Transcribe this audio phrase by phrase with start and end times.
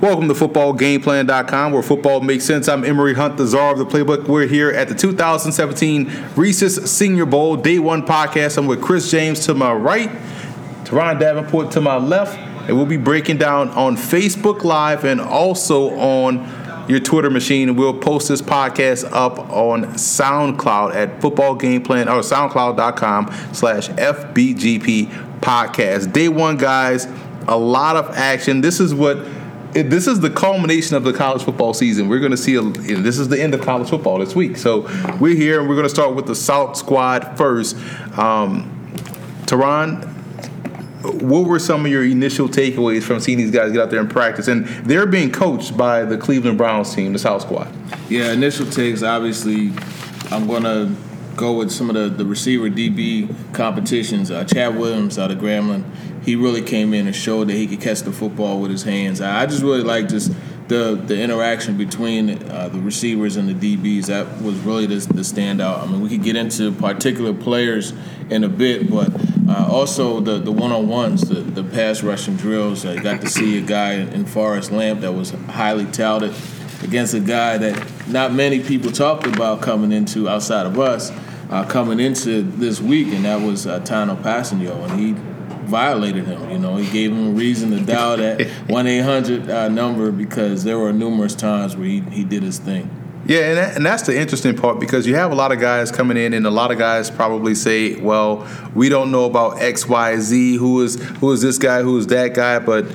[0.00, 2.68] Welcome to footballgameplan.com where football makes sense.
[2.68, 4.28] I'm Emory Hunt, the czar of the playbook.
[4.28, 8.58] We're here at the 2017 Reese's Senior Bowl Day One podcast.
[8.58, 10.08] I'm with Chris James to my right,
[10.84, 15.90] Teron Davenport to my left, and we'll be breaking down on Facebook Live and also
[15.98, 17.74] on your Twitter machine.
[17.74, 26.12] We'll post this podcast up on SoundCloud at footballgameplan or soundcloud.com slash FBGP podcast.
[26.12, 27.08] Day one, guys,
[27.48, 28.60] a lot of action.
[28.60, 29.18] This is what
[29.74, 32.08] it, this is the culmination of the college football season.
[32.08, 34.56] We're going to see a, this is the end of college football this week.
[34.56, 34.82] So
[35.18, 37.76] we're here and we're going to start with the South squad first.
[38.18, 38.74] Um,
[39.44, 40.06] Teron,
[41.22, 44.10] what were some of your initial takeaways from seeing these guys get out there and
[44.10, 44.48] practice?
[44.48, 47.72] And they're being coached by the Cleveland Browns team, the South squad.
[48.08, 49.02] Yeah, initial takes.
[49.02, 49.72] Obviously,
[50.30, 50.94] I'm going to
[51.36, 54.30] go with some of the, the receiver DB competitions.
[54.30, 55.84] Uh, Chad Williams out of Grambling
[56.28, 59.22] he really came in and showed that he could catch the football with his hands.
[59.22, 60.30] I just really like just
[60.68, 64.08] the the interaction between uh, the receivers and the DBs.
[64.08, 65.82] That was really the, the standout.
[65.82, 67.94] I mean, we could get into particular players
[68.28, 69.08] in a bit, but
[69.48, 72.84] uh, also the the one on ones, the, the pass rushing drills.
[72.84, 76.34] I got to see a guy in Forrest Lamp that was highly touted
[76.82, 81.10] against a guy that not many people talked about coming into outside of us.
[81.48, 85.14] Uh, coming into this week, and that was uh, Tanoh Kpassagnon, and he
[85.68, 86.50] violated him.
[86.50, 90.10] You know, he gave him a reason to dial that one eight hundred uh, number
[90.10, 92.90] because there were numerous times where he, he did his thing.
[93.26, 95.90] Yeah, and, that, and that's the interesting part because you have a lot of guys
[95.90, 99.86] coming in, and a lot of guys probably say, "Well, we don't know about X,
[99.86, 100.56] Y, Z.
[100.56, 101.82] Who is who is this guy?
[101.82, 102.86] Who is that guy?" But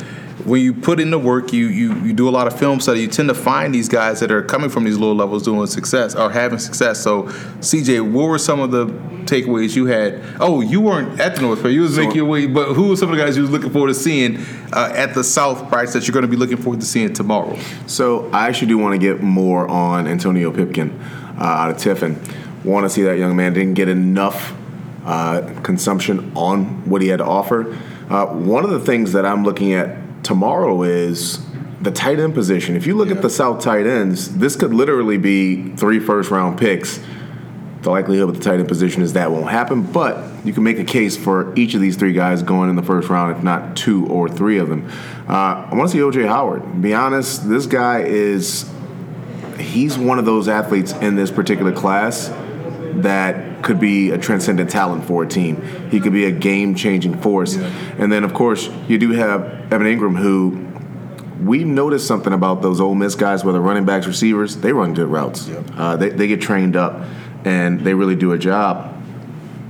[0.45, 3.01] when you put in the work, you, you you do a lot of film study.
[3.01, 6.15] You tend to find these guys that are coming from these lower levels doing success
[6.15, 7.01] or having success.
[7.01, 8.87] So, CJ, what were some of the
[9.25, 10.21] takeaways you had?
[10.39, 11.71] Oh, you weren't at the North Fair.
[11.71, 13.71] You was making your way, but who were some of the guys you was looking
[13.71, 14.37] forward to seeing
[14.73, 17.57] uh, at the South Price that you're going to be looking forward to seeing tomorrow?
[17.87, 20.99] So, I actually do want to get more on Antonio Pipkin
[21.39, 22.19] uh, out of Tiffin.
[22.63, 24.53] Want to see that young man didn't get enough
[25.05, 27.77] uh, consumption on what he had to offer.
[28.09, 31.39] Uh, one of the things that I'm looking at tomorrow is
[31.81, 32.75] the tight end position.
[32.75, 33.15] If you look yeah.
[33.15, 36.99] at the South tight ends, this could literally be three first round picks.
[37.81, 40.79] The likelihood with the tight end position is that won't happen, but you can make
[40.79, 43.75] a case for each of these three guys going in the first round, if not
[43.75, 44.89] two or three of them.
[45.27, 46.81] Uh, I want to see OJ Howard.
[46.81, 48.71] Be honest, this guy is,
[49.59, 52.29] he's one of those athletes in this particular class
[53.01, 55.61] that could be a transcendent talent for a team.
[55.89, 57.55] He could be a game changing force.
[57.55, 57.67] Yeah.
[57.97, 60.69] And then, of course, you do have Evan Engram, who
[61.43, 65.07] we noticed something about those Ole Miss guys, whether running backs, receivers, they run good
[65.07, 65.47] routes.
[65.47, 65.63] Yeah.
[65.75, 67.03] Uh, they, they get trained up
[67.43, 69.03] and they really do a job.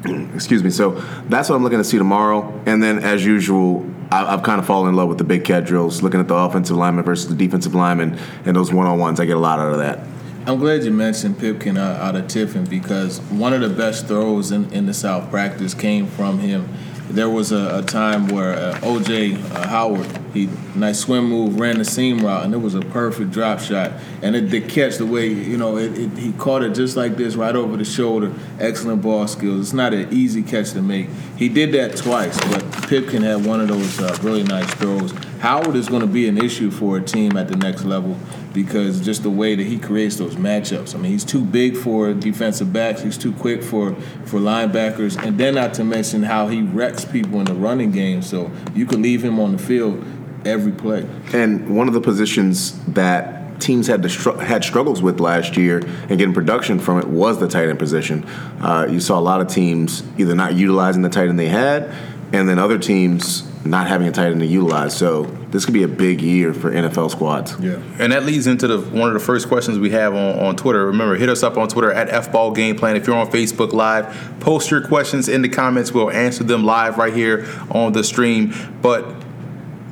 [0.36, 0.70] Excuse me.
[0.70, 0.92] So
[1.30, 2.62] that's what I'm looking to see tomorrow.
[2.66, 5.64] And then, as usual, I, have kind of fallen in love with the big cat
[5.64, 9.22] drills, looking at the offensive lineman versus the defensive lineman and those one on ones.
[9.22, 10.06] I get a lot out of that.
[10.46, 14.52] I'm glad you mentioned Pipkin out, out of Tiffin because one of the best throws
[14.52, 16.68] in, in the South practice came from him.
[17.14, 21.78] There was a, a time where uh, OJ uh, Howard, he nice swim move, ran
[21.78, 23.92] the seam route, and it was a perfect drop shot.
[24.24, 27.16] And it, the catch, the way you know, it, it, he caught it just like
[27.16, 28.34] this, right over the shoulder.
[28.60, 29.62] Excellent ball skills.
[29.62, 31.08] It's not an easy catch to make.
[31.38, 35.12] He did that twice, but Pipkin had one of those uh, really nice throws.
[35.40, 38.18] Howard is going to be an issue for a team at the next level
[38.54, 40.96] because just the way that he creates those matchups.
[40.96, 43.02] I mean, he's too big for defensive backs.
[43.02, 47.40] He's too quick for for linebackers, and then not to mention how he wrecks people
[47.40, 48.22] in the running game.
[48.22, 50.04] So you could leave him on the field
[50.46, 51.08] every play.
[51.34, 56.18] And one of the positions that teams had str- had struggles with last year and
[56.18, 58.26] getting production from it was the tight end position.
[58.62, 61.84] Uh, you saw a lot of teams either not utilizing the tight end they had,
[62.32, 64.96] and then other teams not having a tight end to utilize.
[64.96, 67.56] So this could be a big year for NFL squads.
[67.60, 70.56] Yeah, and that leads into the one of the first questions we have on, on
[70.56, 70.88] Twitter.
[70.88, 72.96] Remember, hit us up on Twitter at FBall Game Plan.
[72.96, 75.92] If you're on Facebook Live, post your questions in the comments.
[75.92, 78.52] We'll answer them live right here on the stream.
[78.82, 79.06] But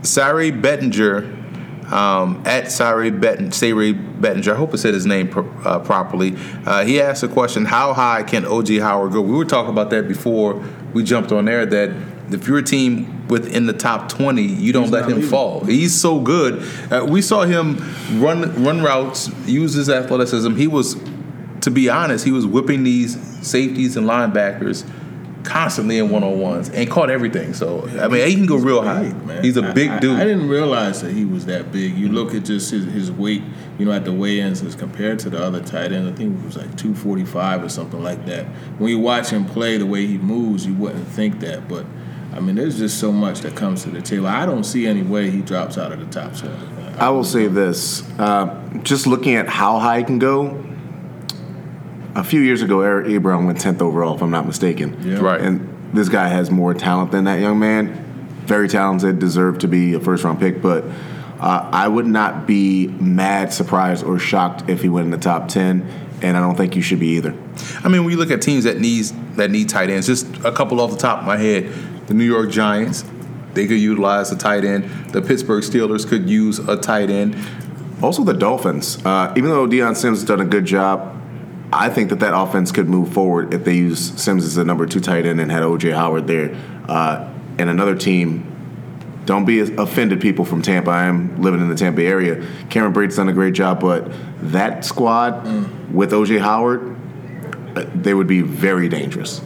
[0.02, 1.38] Sari Bettinger.
[1.92, 5.30] Um, at Sari Betten, Sari Bettinger, I hope I said his name
[5.66, 6.38] uh, properly.
[6.66, 9.19] Uh, he asked a question: How high can OJ Howard go?
[9.19, 11.66] We were talking about that before we jumped on there.
[11.66, 11.92] That
[12.33, 15.30] if you're a team within the top 20, you don't He's let him leaving.
[15.30, 15.63] fall.
[15.63, 16.63] He's so good.
[16.92, 17.78] Uh, we saw him
[18.22, 20.56] run run routes, use his athleticism.
[20.56, 20.95] He was,
[21.62, 24.88] to be honest, he was whipping these safeties and linebackers
[25.44, 27.54] constantly in one on ones and caught everything.
[27.54, 29.10] So I mean, he can go real high.
[29.10, 29.44] Man.
[29.44, 30.19] He's a big I, dude.
[30.19, 31.98] I, didn't realize that he was that big.
[31.98, 33.42] You look at just his, his weight,
[33.78, 36.07] you know, at the weigh-ins as compared to the other tight end.
[36.07, 38.45] I think it was like 245 or something like that.
[38.78, 41.86] When you watch him play, the way he moves, you wouldn't think that, but
[42.33, 44.28] I mean, there's just so much that comes to the table.
[44.28, 46.95] I don't see any way he drops out of the top seven.
[46.98, 50.66] I will say this: uh, just looking at how high he can go.
[52.13, 54.98] A few years ago, Eric Ebron went 10th overall, if I'm not mistaken.
[55.01, 55.19] Yeah.
[55.19, 55.39] Right.
[55.39, 57.94] And this guy has more talent than that young man.
[58.45, 60.83] Very talented, deserved to be a first round pick, but
[61.39, 65.48] uh, I would not be mad, surprised, or shocked if he went in the top
[65.48, 65.88] 10,
[66.22, 67.33] and I don't think you should be either.
[67.83, 70.51] I mean, when you look at teams that needs that need tight ends, just a
[70.51, 71.72] couple off the top of my head,
[72.07, 73.03] the New York Giants,
[73.53, 74.86] they could utilize a tight end.
[75.12, 77.36] The Pittsburgh Steelers could use a tight end.
[78.01, 79.03] Also, the Dolphins.
[79.06, 81.18] Uh, even though Dion Sims has done a good job,
[81.74, 84.86] I think that that offense could move forward if they use Sims as the number
[84.86, 86.56] two tight end and had OJ Howard there.
[86.88, 88.47] Uh, and another team.
[89.25, 90.89] Don't be offended, people from Tampa.
[90.89, 92.45] I am living in the Tampa area.
[92.69, 94.12] Cameron Brate's done a great job, but
[94.51, 95.45] that squad
[95.94, 96.97] with OJ Howard,
[97.77, 99.42] uh, they would be very dangerous.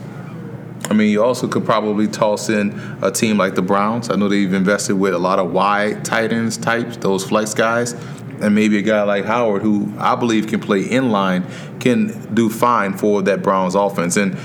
[0.89, 4.09] I mean, you also could probably toss in a team like the Browns.
[4.09, 7.93] I know they've invested with a lot of wide tight ends types, those flex guys,
[8.41, 11.45] and maybe a guy like Howard, who I believe can play in line,
[11.79, 14.15] can do fine for that Browns offense.
[14.15, 14.37] And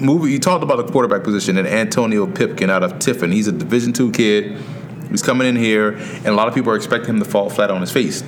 [0.00, 3.32] you talked about the quarterback position and Antonio Pipkin out of Tiffin.
[3.32, 4.58] He's a Division two kid.
[5.08, 7.70] He's coming in here, and a lot of people are expecting him to fall flat
[7.70, 8.22] on his face.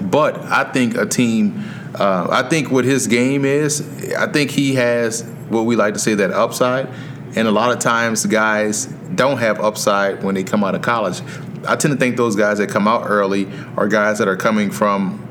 [0.00, 1.62] But I think a team,
[1.94, 6.00] uh, I think what his game is, I think he has what we like to
[6.00, 6.88] say that upside.
[7.36, 11.20] And a lot of times, guys don't have upside when they come out of college.
[11.66, 14.70] I tend to think those guys that come out early are guys that are coming
[14.70, 15.26] from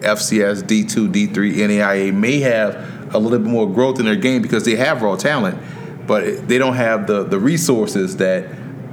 [0.00, 4.64] FCS, D2, D3, NAIA, may have a little bit more growth in their game because
[4.64, 5.58] they have raw talent,
[6.06, 8.44] but they don't have the, the resources that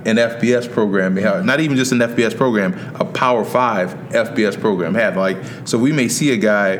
[0.05, 1.43] an FBS program may have.
[1.43, 5.17] Not even just an FBS program, a Power Five FBS program have.
[5.17, 6.77] Like, so we may see a guy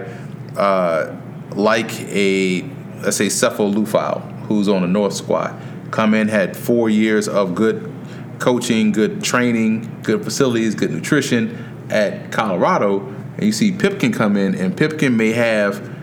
[0.56, 1.16] uh,
[1.52, 2.62] like a
[3.02, 5.60] let's say Sefo Liufau, who's on the North squad,
[5.92, 7.94] come in had four years of good
[8.40, 13.00] coaching, good training, good facilities, good nutrition at Colorado,
[13.36, 15.96] and you see Pipkin come in, and Pipkin may have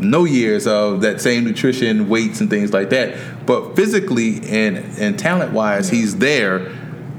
[0.00, 3.46] no years of that same nutrition, weights, and things like that.
[3.46, 6.72] But physically and and talent wise, he's there.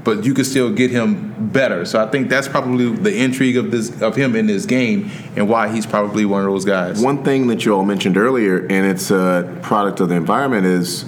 [0.06, 1.84] But you can still get him better.
[1.84, 5.48] So I think that's probably the intrigue of this of him in this game and
[5.48, 7.02] why he's probably one of those guys.
[7.02, 11.06] One thing that you all mentioned earlier, and it's a product of the environment, is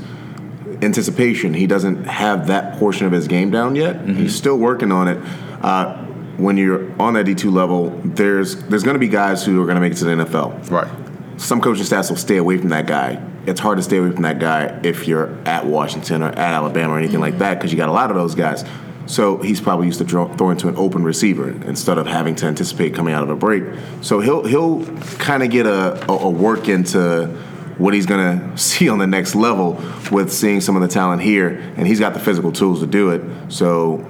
[0.83, 1.55] anticipation.
[1.55, 4.05] He doesn't have that portion of his game down yet.
[4.05, 5.19] He's still working on it.
[5.63, 6.05] Uh,
[6.37, 9.77] when you're on that D2 level, there's there's going to be guys who are going
[9.77, 10.71] to make it to the NFL.
[10.73, 11.41] Right.
[11.41, 13.25] Some coaching staffs will stay away from that guy.
[13.47, 16.95] It's hard to stay away from that guy if you're at Washington or at Alabama
[16.95, 18.65] or anything like that because you got a lot of those guys.
[19.09, 22.47] So he's probably used to draw, throwing to an open receiver instead of having to
[22.47, 23.65] anticipate coming out of a break.
[24.03, 24.85] So he'll he'll
[25.19, 27.27] kind of get a, a, a work into
[27.79, 29.83] what he's going to see on the next level
[30.13, 33.11] with seeing some of the talent here, and he's got the physical tools to do
[33.11, 33.51] it.
[33.51, 34.07] So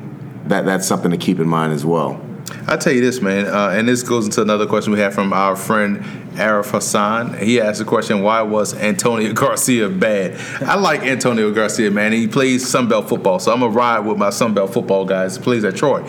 [0.46, 2.20] that that's something to keep in mind as well.
[2.66, 5.32] I tell you this, man, uh, and this goes into another question we have from
[5.32, 6.02] our friend
[6.34, 7.36] Arif Hassan.
[7.38, 12.12] He asked the question, "Why was Antonio Garcia bad?" I like Antonio Garcia, man.
[12.12, 15.36] He plays Sunbelt football, so I'm gonna ride with my Sunbelt football guys.
[15.36, 16.02] He plays at Troy,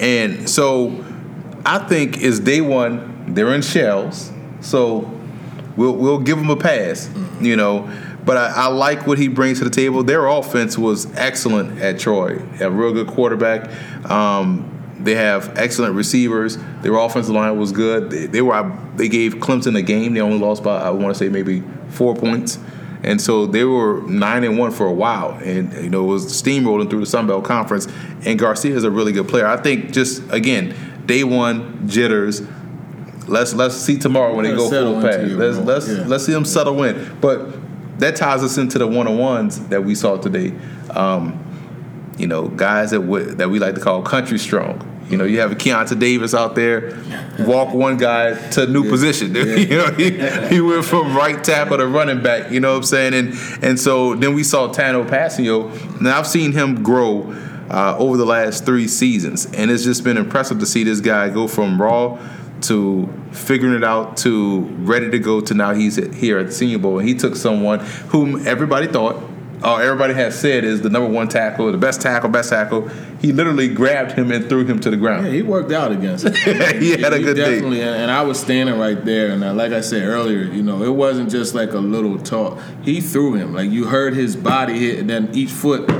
[0.00, 1.04] and so
[1.66, 3.34] I think it's day one.
[3.34, 4.30] They're in shells,
[4.60, 5.10] so
[5.76, 7.10] we'll we'll give them a pass,
[7.40, 7.90] you know.
[8.24, 10.02] But I, I like what he brings to the table.
[10.02, 12.42] Their offense was excellent at Troy.
[12.60, 13.70] A real good quarterback.
[14.10, 14.73] Um,
[15.04, 16.56] they have excellent receivers.
[16.82, 18.10] Their offensive line was good.
[18.10, 20.14] They, they were they gave Clemson a game.
[20.14, 22.58] They only lost by I want to say maybe four points,
[23.02, 25.32] and so they were nine and one for a while.
[25.42, 27.86] And you know it was steamrolling through the Sun Belt Conference.
[28.26, 29.46] And Garcia is a really good player.
[29.46, 30.74] I think just again
[31.06, 32.42] day one jitters.
[33.26, 35.30] Let's let's see tomorrow when they go full pass.
[35.30, 36.04] Let's let's Yeah.
[36.06, 37.16] let's see them settle in.
[37.20, 37.54] But
[38.00, 40.52] that ties us into the one on ones that we saw today.
[40.90, 41.40] Um,
[42.18, 43.00] you know, guys that
[43.38, 44.90] that we like to call country strong.
[45.08, 46.96] You know, you have a Keionta Davis out there,
[47.40, 49.34] walk one guy to a new position.
[49.34, 50.10] you know, he,
[50.48, 52.50] he went from right tackle to running back.
[52.50, 53.14] You know what I'm saying?
[53.14, 56.00] And and so then we saw Tanoh Kpassagnon.
[56.00, 57.32] Now I've seen him grow
[57.70, 61.28] uh, over the last three seasons, and it's just been impressive to see this guy
[61.28, 62.18] go from raw
[62.62, 66.78] to figuring it out to ready to go to now he's here at the Senior
[66.78, 69.16] Bowl, and he took someone whom everybody thought
[69.64, 72.88] uh, everybody has said is the number one tackle, the best tackle, best tackle.
[73.20, 75.26] He literally grabbed him and threw him to the ground.
[75.26, 76.36] Yeah, he worked out against it.
[76.82, 77.54] he had a good day.
[77.54, 80.62] definitely, and and I was standing right there, and uh, like I said earlier, you
[80.62, 82.60] know, it wasn't just like a little talk.
[82.82, 85.90] He threw him, like you heard his body hit, and then each foot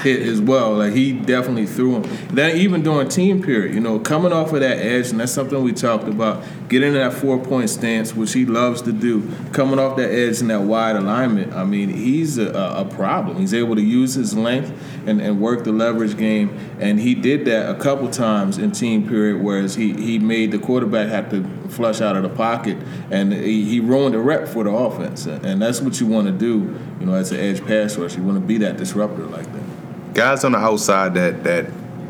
[0.00, 0.74] hit as well.
[0.74, 2.28] Like he definitely threw him.
[2.28, 5.62] Then even during team period, you know, coming off of that edge, and that's something
[5.62, 6.44] we talked about.
[6.66, 10.40] Getting in that four point stance, which he loves to do, coming off that edge
[10.40, 11.52] in that wide alignment.
[11.52, 13.36] I mean, he's a, a, a problem.
[13.36, 14.72] He's able to use his length
[15.06, 19.06] and, and work the leverage game, and he did that a couple times in team
[19.06, 22.78] period, whereas he, he made the quarterback have to flush out of the pocket,
[23.10, 25.26] and he, he ruined the rep for the offense.
[25.26, 28.16] And that's what you want to do, you know, as an edge pass rush.
[28.16, 30.14] You want to be that disruptor like that.
[30.14, 31.66] Guys on the outside that that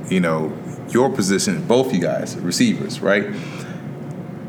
[0.08, 0.56] you know
[0.90, 3.34] your position, both you guys, receivers, right?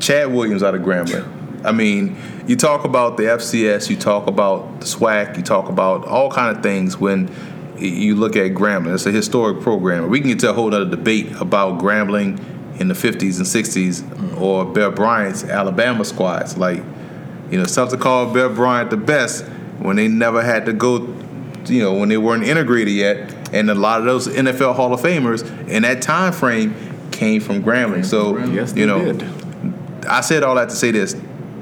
[0.00, 1.64] Chad Williams out of Grambling.
[1.64, 6.06] I mean, you talk about the FCS, you talk about the SWAC, you talk about
[6.06, 7.30] all kind of things when
[7.78, 8.94] you look at Grambling.
[8.94, 10.08] It's a historic program.
[10.08, 12.40] We can get to a whole other debate about Grambling
[12.80, 16.56] in the 50s and 60s or Bear Bryant's Alabama squads.
[16.56, 16.82] Like,
[17.50, 19.44] you know, some to call Bear Bryant the best
[19.78, 20.98] when they never had to go,
[21.66, 23.34] you know, when they weren't integrated yet.
[23.52, 26.74] And a lot of those NFL Hall of Famers in that time frame
[27.12, 28.04] came from Grambling.
[28.04, 29.35] So, Yes, you know, did.
[30.06, 31.16] I said all that to say this: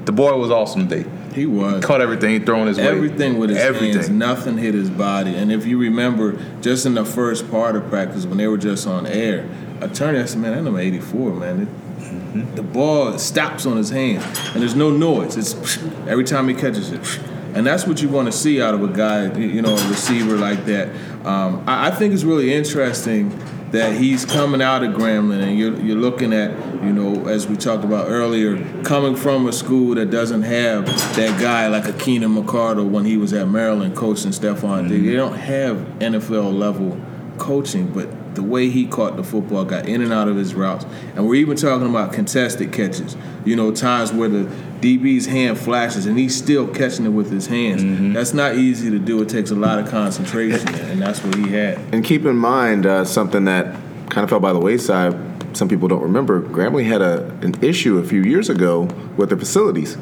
[0.05, 1.09] the boy was awesome today.
[1.33, 1.83] He was.
[1.83, 2.87] Caught everything, throwing his way.
[2.87, 3.93] Everything with his everything.
[3.93, 5.35] hands, nothing hit his body.
[5.35, 8.87] And if you remember, just in the first part of practice when they were just
[8.87, 9.49] on air,
[9.81, 13.89] I turned I said, "Man, that number 84, man, it, the ball stops on his
[13.89, 14.23] hand,
[14.53, 15.35] and there's no noise.
[15.35, 17.19] It's every time he catches it."
[17.53, 20.35] And that's what you want to see out of a guy, you know, a receiver
[20.35, 20.89] like that.
[21.25, 23.31] Um, I, I think it's really interesting
[23.75, 26.51] that he's coming out of Grambling, and you're, you're looking at,
[26.83, 31.39] you know, as we talked about earlier, coming from a school that doesn't have that
[31.39, 35.01] guy like a Keenan McCardell when he was at Maryland coaching Stefon Diggs.
[35.01, 35.05] Mm-hmm.
[35.07, 36.99] They don't have NFL level
[37.37, 40.85] coaching, but the way he caught the football, got in and out of his routes,
[41.15, 43.15] and we're even talking about contested catches.
[43.45, 44.49] You know, times where the
[44.81, 48.13] DB's hand flashes and he's still catching it with his hands.
[48.13, 49.21] That's not easy to do.
[49.21, 51.79] It takes a lot of concentration, and that's what he had.
[51.93, 53.65] And keep in mind uh, something that
[54.09, 55.15] kind of fell by the wayside.
[55.55, 56.41] Some people don't remember.
[56.41, 58.83] Grambling had a, an issue a few years ago
[59.15, 59.97] with the facilities.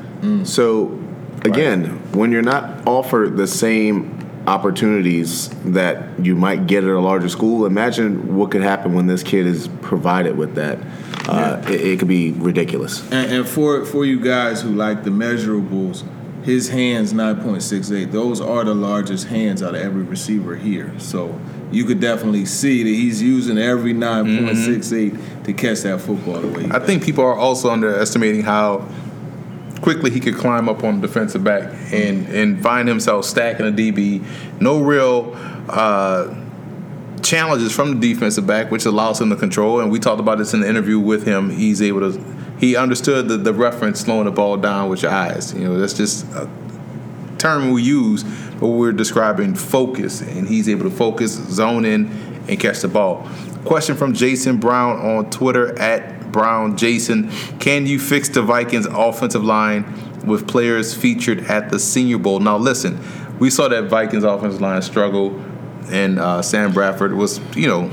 [0.45, 0.99] So,
[1.43, 7.29] again, when you're not offered the same opportunities that you might get at a larger
[7.29, 10.79] school, imagine what could happen when this kid is provided with that.
[11.27, 13.01] Uh, it, it could be ridiculous.
[13.11, 16.03] And, and for for you guys who like the measurables,
[16.43, 18.11] his hands nine point six eight.
[18.11, 20.93] Those are the largest hands out of every receiver here.
[20.99, 21.39] So
[21.71, 25.13] you could definitely see that he's using every nine point six eight
[25.45, 26.63] to catch that football the way.
[26.63, 28.87] He I think people are also underestimating how
[29.83, 33.71] quickly he could climb up on the defensive back and and find himself stacking a
[33.71, 34.25] DB.
[34.59, 35.35] No real
[35.69, 36.33] uh,
[37.21, 39.81] challenges from the defensive back, which allows him to control.
[39.81, 41.49] And we talked about this in the interview with him.
[41.49, 42.23] He's able to.
[42.59, 45.53] He understood the, the reference slowing the ball down with your eyes.
[45.53, 46.49] You know, that's just a
[47.37, 48.23] term we use,
[48.61, 52.09] but we're describing focus, and he's able to focus, zone in,
[52.47, 53.27] and catch the ball.
[53.65, 59.45] Question from Jason Brown on Twitter at Brown Jason: Can you fix the Vikings' offensive
[59.45, 59.85] line
[60.25, 62.41] with players featured at the Senior Bowl?
[62.41, 62.99] Now, listen,
[63.39, 65.41] we saw that Vikings offensive line struggle,
[65.89, 67.89] and uh, Sam Bradford was, you know,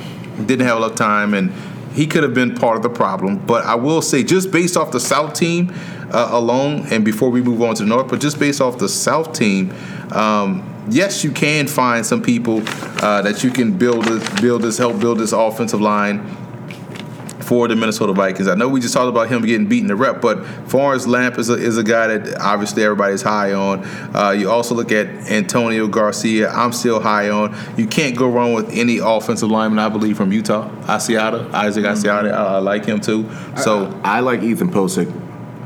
[0.47, 1.53] didn't have enough time and
[1.93, 3.39] he could have been part of the problem.
[3.39, 5.75] But I will say, just based off the South team
[6.13, 8.89] uh, alone, and before we move on to the North, but just based off the
[8.89, 9.75] South team,
[10.13, 12.63] um, yes, you can find some people
[13.03, 14.05] uh, that you can build
[14.41, 16.37] build this, help build this offensive line
[17.51, 18.47] for the Minnesota Vikings.
[18.47, 21.51] I know we just talked about him getting beaten the rep, but Forrest Lamp is
[21.51, 23.85] a, is a guy that obviously everybody's high on.
[24.15, 26.49] Uh, you also look at Antonio Garcia.
[26.49, 27.57] I'm still high on.
[27.77, 30.71] You can't go wrong with any offensive lineman, I believe, from Utah.
[30.83, 32.33] Asiata, Isaac Asiata.
[32.33, 33.29] I, I like him too.
[33.57, 35.11] So I like Ethan Pocic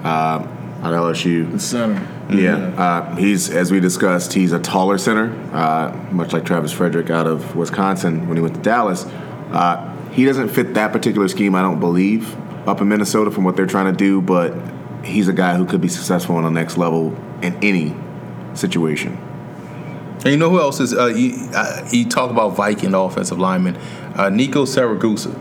[0.05, 1.53] uh, at LSU.
[1.53, 2.09] The center.
[2.31, 7.11] Yeah, uh, he's as we discussed, he's a taller center, uh, much like Travis Frederick
[7.11, 9.05] out of Wisconsin when he went to Dallas.
[9.53, 12.35] Uh, he doesn't fit that particular scheme, I don't believe,
[12.69, 14.21] up in Minnesota from what they're trying to do.
[14.21, 14.55] But
[15.05, 17.95] he's a guy who could be successful on the next level in any
[18.55, 19.19] situation.
[20.25, 20.95] And you know who else is?
[20.95, 23.77] Uh, you, uh, you talk about Viking offensive lineman,
[24.17, 25.33] uh, Nico Siragusa.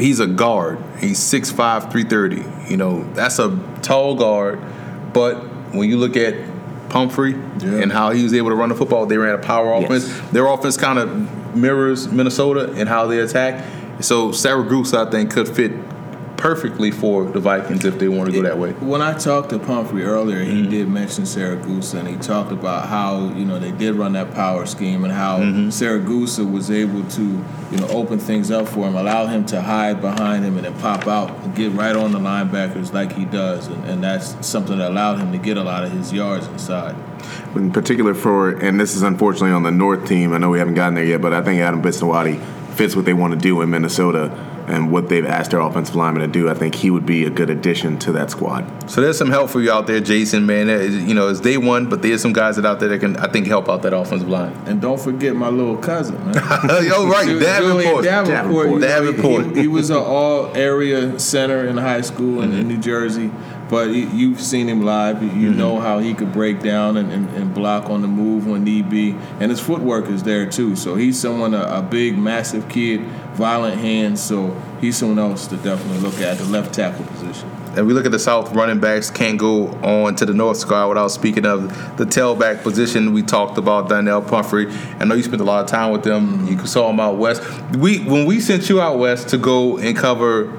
[0.00, 0.78] He's a guard.
[1.00, 2.70] He's 6'5", 330.
[2.70, 4.60] You know that's a tall guard,
[5.12, 5.34] but
[5.74, 6.34] when you look at
[6.88, 7.80] Pumphrey Yeah.
[7.80, 9.84] and how he was able to run the football, they ran a power Yes.
[9.84, 10.30] offense.
[10.30, 13.64] Their offense kind of mirrors Minnesota and how they attack.
[14.02, 15.72] So Siragusa, I think, could fit
[16.42, 18.72] perfectly for the Vikings if they want to go that way.
[18.72, 20.70] When I talked to Pumphrey earlier, he mm-hmm.
[20.70, 24.34] did mention Sarah Siragusa, and he talked about how you know they did run that
[24.34, 25.70] power scheme, and how mm-hmm.
[25.70, 29.62] Sarah Siragusa was able to you know open things up for him, allow him to
[29.62, 33.24] hide behind him, and then pop out and get right on the linebackers like he
[33.24, 36.48] does, and, and that's something that allowed him to get a lot of his yards
[36.48, 36.96] inside.
[37.54, 40.32] In particular for, and this is unfortunately on the North team.
[40.32, 43.14] I know we haven't gotten there yet, but I think Adam Bisnowaty fits what they
[43.14, 44.48] want to do in Minnesota.
[44.62, 47.30] and what they've asked their offensive lineman to do, I think he would be a
[47.30, 48.88] good addition to that squad.
[48.88, 50.46] So there's some help for you out there, Jason.
[50.46, 50.68] Man,
[51.08, 53.26] you know it's day one, but there's some guys that out there that can I
[53.26, 54.52] think help out that offensive line.
[54.66, 56.34] And don't forget my little cousin, man.
[56.84, 58.04] Yo, right, Davenport.
[58.04, 58.80] Davenport.
[58.80, 59.44] Davenport.
[59.46, 62.52] He, he, he, was an all area center in high school mm-hmm.
[62.52, 63.32] in New Jersey.
[63.72, 65.22] But you've seen him live.
[65.22, 65.56] You mm-hmm.
[65.56, 68.90] know how he could break down and, and, and, block on the move when need
[68.90, 69.12] be.
[69.40, 70.76] And his footwork is there too.
[70.76, 73.00] So he's someone, a, a big, massive kid,
[73.32, 74.22] violent hands.
[74.22, 77.50] So he's someone else to definitely look at the left tackle position.
[77.74, 80.88] And we look at the South running backs, can't go on to the North squad
[80.88, 83.14] without speaking of the tailback position.
[83.14, 84.66] We talked about Donnel Pumphrey.
[85.00, 86.46] I know you spent a lot of time with them.
[86.46, 87.42] You saw him out west.
[87.78, 90.52] We when we sent you out west to go and cover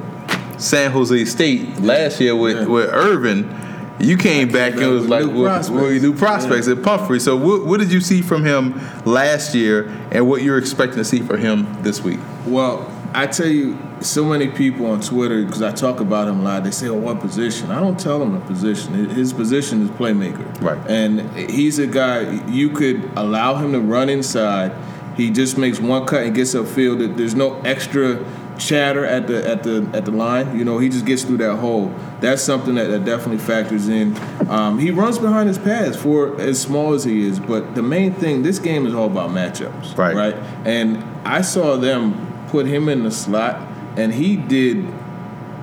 [0.58, 2.66] San Jose State last year with, yeah.
[2.66, 3.60] with Irvin.
[4.00, 6.74] You came back and it was like new prospects, with new prospects yeah.
[6.74, 7.20] at Pumphrey.
[7.20, 11.06] So what, what, did you see from him last year, and what you're expecting to
[11.06, 12.20] see from him this week?
[12.46, 16.44] Well, I tell you, so many people on Twitter because I talk about him a
[16.44, 16.64] lot.
[16.64, 18.94] They say, "Oh, what position?" I don't tell them a position.
[19.10, 20.62] His position is playmaker.
[20.62, 20.80] Right.
[20.90, 24.74] And he's a guy you could allow him to run inside.
[25.16, 27.00] He just makes one cut and gets upfield.
[27.00, 28.26] That there's no extra
[28.58, 30.58] chatter at the at the at the line.
[30.58, 31.94] You know, he just gets through that hole.
[32.20, 34.18] That's something that, that definitely factors in.
[34.50, 38.14] Um, he runs behind his pads for as small as he is, but the main
[38.14, 40.16] thing, this game is all about matchups, right?
[40.16, 40.36] Right.
[40.66, 43.68] And I saw them put him in the slot,
[43.98, 44.88] and he did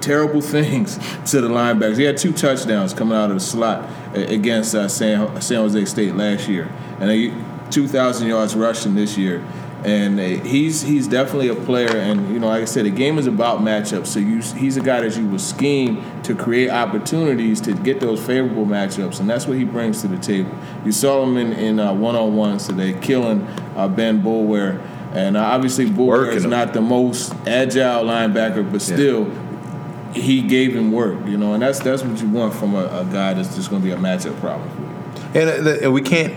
[0.00, 0.98] terrible things
[1.30, 1.98] to the linebackers.
[1.98, 6.14] He had two touchdowns coming out of the slot against uh, San, San Jose State
[6.14, 9.44] last year, and 2,000 yards rushing this year
[9.84, 11.96] and he's he's definitely a player.
[11.96, 14.06] And you know, like I said, the game is about matchups.
[14.06, 18.24] So you, he's a guy that you will scheme to create opportunities to get those
[18.24, 20.50] favorable matchups, and that's what he brings to the table.
[20.84, 23.42] You saw him in in uh, one-on-ones today, killing
[23.76, 24.80] uh, Ben Boulware.
[25.12, 30.12] And uh, obviously, Boulware is not the most agile linebacker, but still, yeah.
[30.12, 31.26] he gave him work.
[31.26, 33.82] You know, and that's that's what you want from a, a guy that's just going
[33.82, 35.48] to be a matchup problem for you.
[35.48, 36.32] And, uh, and we can't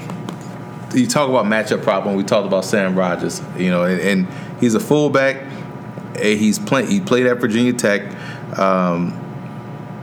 [0.95, 2.15] you talk about matchup problem.
[2.15, 5.51] We talked about Sam Rogers, you know, and, and he's a fullback.
[6.19, 8.01] He's play, he played at Virginia Tech,
[8.59, 9.19] um,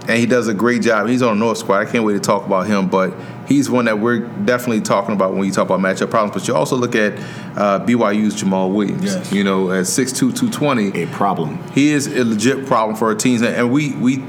[0.08, 1.08] and he does a great job.
[1.08, 1.86] He's on the North squad.
[1.86, 3.14] I can't wait to talk about him, but
[3.46, 6.34] he's one that we're definitely talking about when you talk about matchup problems.
[6.34, 7.12] But you also look at
[7.56, 9.04] uh, BYU's Jamaal Williams.
[9.04, 9.32] Yes.
[9.32, 11.02] You know, at 6'2", 220.
[11.02, 11.62] A problem.
[11.72, 14.24] He is a legit problem for our teams, and we we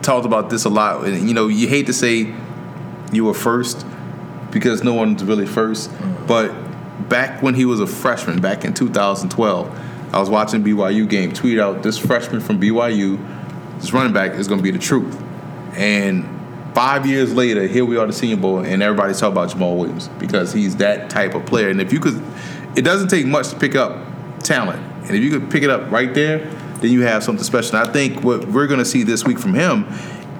[0.00, 1.04] talked about this a lot.
[1.04, 2.34] And you know, you hate to say
[3.12, 3.84] you were first
[4.50, 6.26] because no one's really 1st mm-hmm.
[6.26, 6.52] But
[7.08, 11.32] back when he was a freshman, back in 2012, I was watching BYU game.
[11.32, 13.18] Tweet out this freshman from BYU,
[13.80, 15.20] this running back is going to be the truth.
[15.76, 16.24] And
[16.74, 20.08] five years later, here we are, the Senior Bowl, and everybody's talking about Jamaal Williams
[20.18, 21.68] because he's that type of player.
[21.68, 22.20] And if you could,
[22.76, 23.98] it doesn't take much to pick up
[24.40, 26.38] talent, and if you could pick it up right there,
[26.80, 27.76] then you have something special.
[27.76, 29.84] And I think what we're going to see this week from him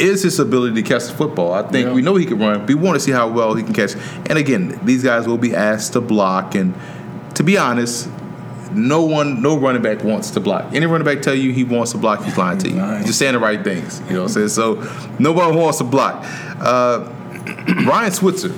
[0.01, 1.53] is his ability to catch the football.
[1.53, 1.93] I think yeah.
[1.93, 2.67] we know he can run.
[2.67, 3.95] We want to see how well he can catch.
[4.29, 6.55] And again, these guys will be asked to block.
[6.55, 6.75] And
[7.35, 8.09] to be honest,
[8.73, 10.73] no one, no running back wants to block.
[10.75, 12.81] Any running back tell you he wants to block, he's lying to you.
[12.97, 14.01] He's just saying the right things.
[14.01, 14.49] You know what I'm saying?
[14.49, 14.75] So
[15.19, 16.25] nobody wants to block.
[16.61, 17.13] Uh,
[17.87, 18.55] Ryan Switzer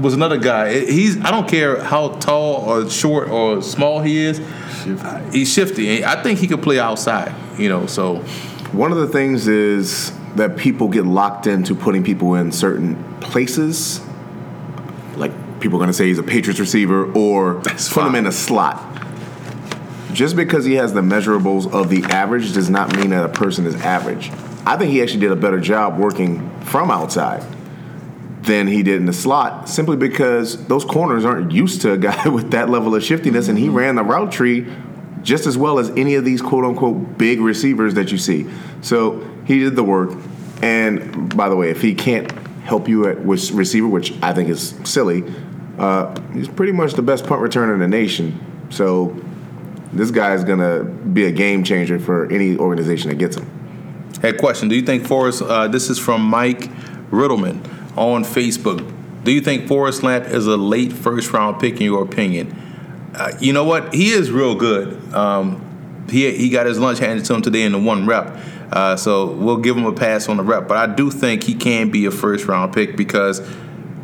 [0.00, 0.80] was another guy.
[0.80, 4.38] He's I don't care how tall or short or small he is.
[4.84, 5.38] Shifty.
[5.38, 6.04] He's shifty.
[6.04, 7.34] I think he could play outside.
[7.58, 8.16] You know, so
[8.72, 14.00] one of the things is that people get locked into putting people in certain places.
[15.16, 18.08] Like people are going to say he's a Patriots receiver or That's put fine.
[18.10, 18.82] him in a slot.
[20.12, 23.66] Just because he has the measurables of the average does not mean that a person
[23.66, 24.30] is average.
[24.64, 27.44] I think he actually did a better job working from outside
[28.42, 32.28] than he did in the slot simply because those corners aren't used to a guy
[32.28, 33.76] with that level of shiftiness and he mm-hmm.
[33.76, 34.66] ran the route tree
[35.26, 38.48] just as well as any of these quote unquote big receivers that you see.
[38.80, 40.16] So he did the work.
[40.62, 42.30] And by the way, if he can't
[42.62, 45.24] help you at receiver, which I think is silly,
[45.78, 48.40] uh, he's pretty much the best punt returner in the nation.
[48.70, 49.20] So
[49.92, 53.50] this guy is going to be a game changer for any organization that gets him.
[54.22, 54.68] Hey, question.
[54.68, 56.70] Do you think Forrest, uh, this is from Mike
[57.10, 57.66] Riddleman
[57.98, 58.92] on Facebook.
[59.24, 62.62] Do you think Forrest Lamp is a late first round pick in your opinion?
[63.16, 63.94] Uh, you know what?
[63.94, 65.12] He is real good.
[65.14, 65.62] Um,
[66.10, 68.36] he, he got his lunch handed to him today in the one rep.
[68.70, 70.68] Uh, so we'll give him a pass on the rep.
[70.68, 73.40] But I do think he can be a first round pick because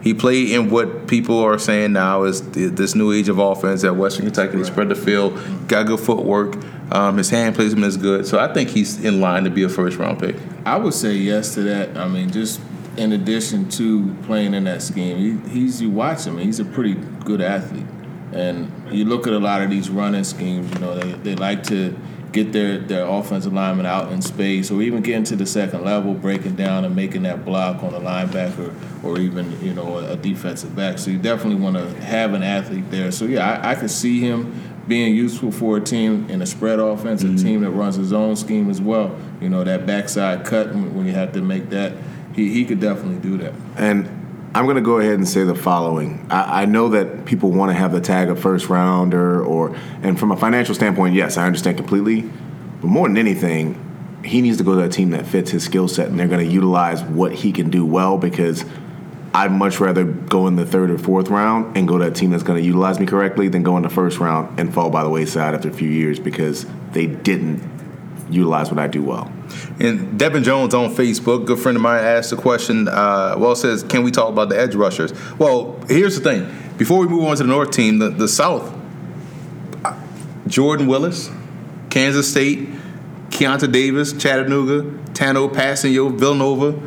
[0.02, 3.94] he played in what people are saying now is this new age of offense at
[3.96, 4.58] Western Kentucky.
[4.58, 6.56] He spread the field, got good footwork.
[6.92, 8.26] Um, his hand placement is good.
[8.26, 10.36] So I think he's in line to be a first round pick.
[10.66, 11.96] I would say yes to that.
[11.96, 12.60] I mean, just
[12.96, 16.36] in addition to playing in that scheme, he, he's you watch him.
[16.38, 17.86] He's a pretty good athlete,
[18.34, 20.72] and you look at a lot of these running schemes.
[20.72, 21.96] You know, they, they like to
[22.32, 26.14] get their, their offensive lineman out in space, or even getting to the second level,
[26.14, 30.16] breaking down and making that block on a linebacker or even you know a, a
[30.16, 30.98] defensive back.
[30.98, 33.12] So you definitely want to have an athlete there.
[33.12, 36.78] So yeah, I, I could see him being useful for a team in a spread
[36.78, 37.36] offense, mm-hmm.
[37.36, 39.16] a team that runs his own scheme as well.
[39.40, 41.92] You know that backside cut when you have to make that.
[42.34, 43.52] He, he could definitely do that.
[43.76, 44.21] And
[44.54, 46.26] I'm going to go ahead and say the following.
[46.30, 50.18] I, I know that people want to have the tag of first rounder, or and
[50.18, 52.22] from a financial standpoint, yes, I understand completely.
[52.80, 55.88] But more than anything, he needs to go to a team that fits his skill
[55.88, 58.18] set, and they're going to utilize what he can do well.
[58.18, 58.66] Because
[59.34, 62.30] I'd much rather go in the third or fourth round and go to a team
[62.30, 65.02] that's going to utilize me correctly than go in the first round and fall by
[65.02, 67.71] the wayside after a few years because they didn't
[68.32, 69.32] utilize what I do well.
[69.80, 72.88] And Devin Jones on Facebook, good friend of mine, asked a question.
[72.88, 76.52] Uh, well, says, "Can we talk about the edge rushers?" Well, here's the thing.
[76.78, 78.72] Before we move on to the North team, the, the South,
[80.46, 81.30] Jordan Willis,
[81.90, 82.68] Kansas State,
[83.30, 86.78] Keionta Davis, Chattanooga, Tanoh Kpassagnon, Villanova.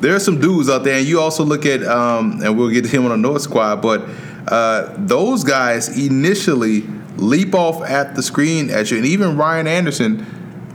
[0.00, 2.84] There are some dudes out there, and you also look at, um, and we'll get
[2.84, 4.02] to him on the North squad, but
[4.48, 6.82] uh, those guys initially
[7.16, 10.26] leap off at the screen at you, and even Ryan Anderson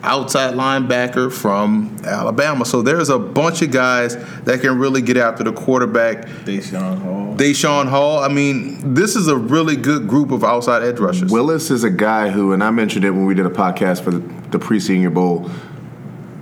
[0.04, 2.66] outside linebacker from Alabama.
[2.66, 6.26] So there's a bunch of guys that can really get after the quarterback.
[6.46, 7.36] Daeshon Hall.
[7.36, 8.20] Daeshon Hall.
[8.20, 11.32] I mean, this is a really good group of outside edge rushers.
[11.32, 14.12] Willis is a guy who, and I mentioned it when we did a podcast for
[14.12, 15.50] the, the pre-senior bowl.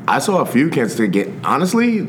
[0.08, 2.08] I saw a few Kansas State get honestly.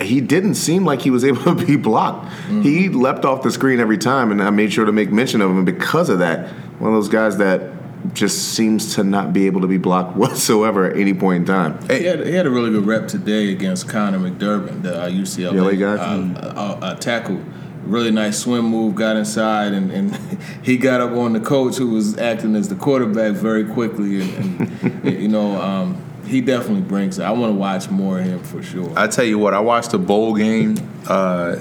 [0.00, 2.26] He didn't seem like he was able to be blocked.
[2.26, 2.62] Mm-hmm.
[2.62, 5.50] He leapt off the screen every time, and I made sure to make mention of
[5.50, 5.64] him.
[5.64, 6.48] Because of that,
[6.78, 7.77] one of those guys that
[8.14, 11.88] just seems to not be able to be blocked whatsoever at any point in time.
[11.88, 15.78] He had, he had a really good rep today against Connor McDermott, the uh, UCLA
[15.78, 16.02] guy.
[16.02, 16.36] Uh, mm.
[16.36, 17.40] uh, uh, tackle.
[17.84, 20.16] Really nice swim move, got inside, and, and
[20.62, 24.20] he got up on the coach who was acting as the quarterback very quickly.
[24.20, 27.22] And, and you know, um, he definitely brings it.
[27.22, 28.92] I want to watch more of him for sure.
[28.96, 31.56] I tell you what, I watched a bowl game uh,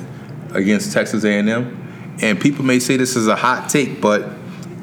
[0.52, 4.37] against Texas A&M, and people may say this is a hot take, but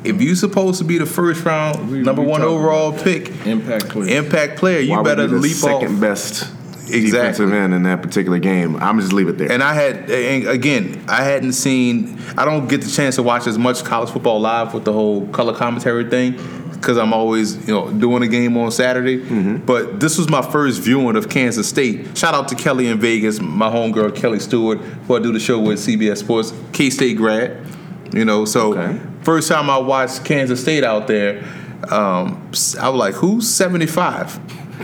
[0.05, 3.89] if you're supposed to be the first round we, number we one overall pick, impact
[3.89, 6.01] player, impact player, you Why better be leap second off.
[6.01, 6.55] best
[6.89, 7.11] exactly.
[7.11, 8.77] defensive end in that particular game.
[8.77, 9.51] I'm just leave it there.
[9.51, 12.19] And I had, and again, I hadn't seen.
[12.37, 15.27] I don't get the chance to watch as much college football live with the whole
[15.29, 16.39] color commentary thing
[16.73, 19.19] because I'm always, you know, doing a game on Saturday.
[19.19, 19.65] Mm-hmm.
[19.65, 22.17] But this was my first viewing of Kansas State.
[22.17, 25.59] Shout out to Kelly in Vegas, my homegirl Kelly Stewart, who I do the show
[25.59, 27.65] with CBS Sports, K State grad.
[28.13, 29.01] You know, so okay.
[29.25, 31.43] First time I watched Kansas State out there,
[31.91, 34.39] um, I was like, "Who's 75?"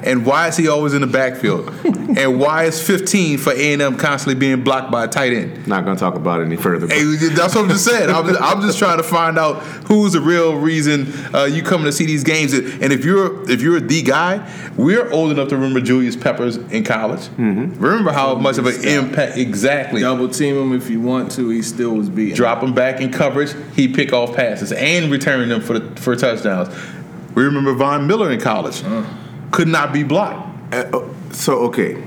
[0.05, 1.69] And why is he always in the backfield?
[2.17, 5.67] and why is 15 for A&M constantly being blocked by a tight end?
[5.67, 6.87] Not going to talk about it any further.
[6.87, 8.11] Hey, that's what I'm just saying.
[8.11, 11.85] I'm just, I'm just, trying to find out who's the real reason uh, you coming
[11.85, 12.55] to see these games.
[12.55, 16.85] And if you're if you're the guy, we're old enough to remember Julius Peppers in
[16.85, 17.21] college.
[17.21, 17.79] Mm-hmm.
[17.79, 20.01] Remember how much of an impact exactly.
[20.01, 21.51] Double team him if you want to.
[21.51, 22.35] He still was beating.
[22.35, 23.55] Drop him back in coverage.
[23.75, 26.75] He pick off passes and return them for the, for touchdowns.
[27.35, 28.83] We remember Von Miller in college.
[28.83, 29.05] Uh
[29.51, 30.75] could not be blocked.
[30.75, 32.03] Uh, so okay,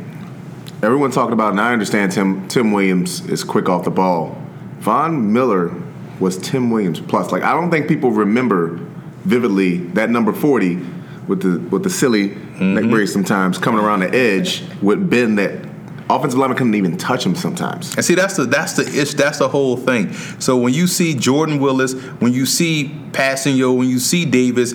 [0.82, 4.38] everyone talking about, and I understand Tim Tim Williams is quick off the ball.
[4.79, 5.73] Von Miller
[6.19, 7.32] was Tim Williams plus.
[7.32, 8.79] Like I don't think people remember
[9.23, 10.79] vividly that number forty
[11.27, 12.75] with the with the silly mm-hmm.
[12.75, 15.65] neck brace sometimes coming around the edge with Ben that
[16.10, 17.95] offensive lineman couldn't even touch him sometimes.
[17.95, 20.13] And see, that's the that's the ish, that's the whole thing.
[20.39, 24.73] So when you see Jordan Willis, when you see Kpassagnon, when you see Davis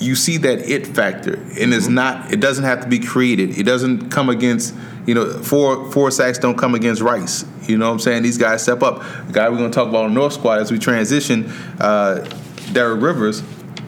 [0.00, 1.94] you see that it factor, and it's mm-hmm.
[1.94, 2.32] not.
[2.32, 3.58] It doesn't have to be created.
[3.58, 4.74] It doesn't come against.
[5.06, 7.44] You know, four four sacks don't come against Rice.
[7.66, 8.22] You know what I'm saying?
[8.22, 9.00] These guys step up.
[9.26, 11.46] The guy we're going to talk about on North Squad as we transition,
[11.78, 12.28] uh,
[12.72, 13.42] Derek Rivers,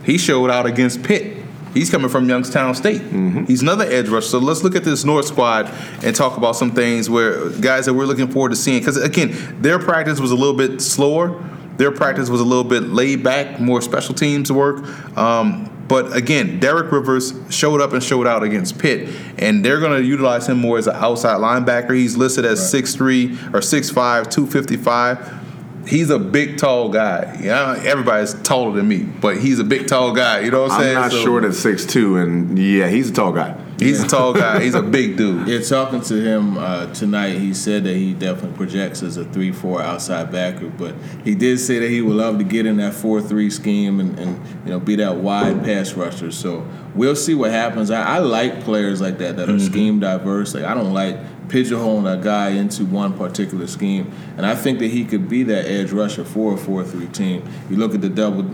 [0.04, 1.38] he showed out against Pitt.
[1.74, 3.00] He's coming from Youngstown State.
[3.00, 3.44] Mm-hmm.
[3.44, 4.28] He's another edge rusher.
[4.28, 5.70] So let's look at this North squad
[6.02, 8.80] and talk about some things where guys that we're looking forward to seeing.
[8.80, 11.42] Because again, their practice was a little bit slower.
[11.78, 14.84] Their practice was a little bit laid back, more special teams work.
[15.16, 20.00] Um, but again, Derek Rivers showed up and showed out against Pitt, and they're going
[20.00, 21.94] to utilize him more as an outside linebacker.
[21.94, 22.84] He's listed as right.
[22.84, 25.42] 6'3 or 6'5, 255
[25.86, 27.38] he's a big, tall guy.
[27.42, 30.40] Yeah, everybody's taller than me, but he's a big, tall guy.
[30.40, 30.96] You know what I'm, saying?
[30.96, 33.61] I'm not so, short at six two, and yeah, he's a tall guy.
[33.82, 34.62] He's a tall guy.
[34.62, 35.48] He's a big dude.
[35.48, 39.82] Yeah, talking to him uh, tonight, he said that he definitely projects as a three-four
[39.82, 43.50] outside backer, but he did say that he would love to get in that four-three
[43.50, 46.30] scheme and, and you know be that wide pass rusher.
[46.30, 47.90] So we'll see what happens.
[47.90, 49.72] I, I like players like that that are mm-hmm.
[49.72, 50.54] scheme diverse.
[50.54, 51.18] Like I don't like
[51.48, 54.10] pigeonholing a guy into one particular scheme.
[54.36, 57.48] And I think that he could be that edge rusher for a 4 3 team.
[57.68, 58.44] You look at the double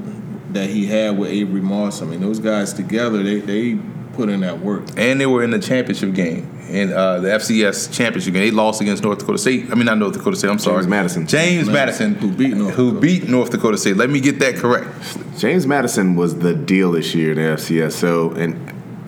[0.50, 2.02] that he had with Avery Moss.
[2.02, 3.78] I mean, those guys together, they they
[4.18, 4.82] put in that work.
[4.96, 8.42] and they were in the championship game in uh, the FCS championship game.
[8.42, 9.70] They lost against North Dakota State.
[9.70, 10.50] I mean, not North Dakota State.
[10.50, 11.26] I'm sorry, James Madison.
[11.28, 13.00] James Madison, Madison, who beat North who Dakota.
[13.00, 13.96] beat North Dakota State.
[13.96, 14.88] Let me get that correct.
[15.38, 17.92] James Madison was the deal this year in the FCS.
[17.92, 18.54] So, and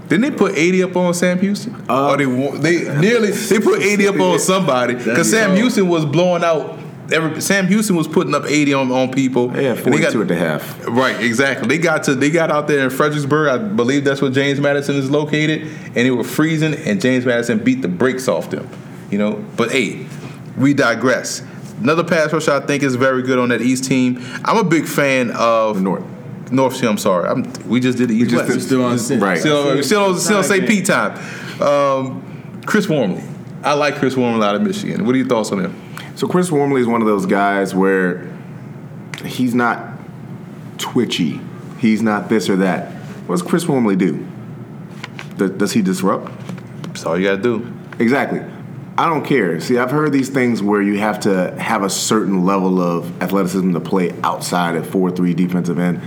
[0.08, 1.74] Didn't they put 80 up on Sam Houston?
[1.88, 2.24] Uh, or they
[2.58, 5.56] they nearly they put 80 up on somebody because Sam.
[5.56, 6.78] Houston was blowing out.
[7.12, 9.48] Every, Sam Houston was putting up 80 on, on people.
[9.54, 10.86] Yeah, had And they 42 got- at the half.
[10.86, 11.68] Right, exactly.
[11.68, 13.48] They got to they got out there in Fredericksburg.
[13.48, 17.58] I believe that's where James Madison is located, and they were freezing, and James Madison
[17.58, 18.68] beat the brakes off them.
[19.10, 20.06] You know, but hey,
[20.56, 21.42] we digress.
[21.80, 24.22] Another pass rush I think is very good on that East team.
[24.44, 26.04] I'm a big fan of The North.
[26.52, 26.78] North.
[26.78, 28.30] Team, I'm sorry, I'm, we just did the East.
[28.30, 28.58] just West.
[28.58, 29.38] did- Still on Right.
[29.38, 30.60] Still, still, on, still on St.
[30.62, 31.62] Side Pete time.
[31.62, 33.22] Um, Chris Wormley.
[33.62, 35.04] I like Chris Wormley out of Michigan.
[35.06, 35.79] What are your thoughts on him?
[36.20, 38.30] So Chris Wormley is one of those guys where
[39.24, 39.98] he's not
[40.76, 41.40] twitchy.
[41.78, 42.92] He's not this or that.
[43.26, 44.28] What does Chris Wormley do?
[45.38, 46.30] Does, does he disrupt?
[46.82, 47.74] That's all you got to do.
[47.98, 48.42] Exactly.
[48.98, 49.60] I don't care.
[49.60, 53.72] See, I've heard these things where you have to have a certain level of athleticism
[53.72, 56.02] to play outside at 4-3 defensive end.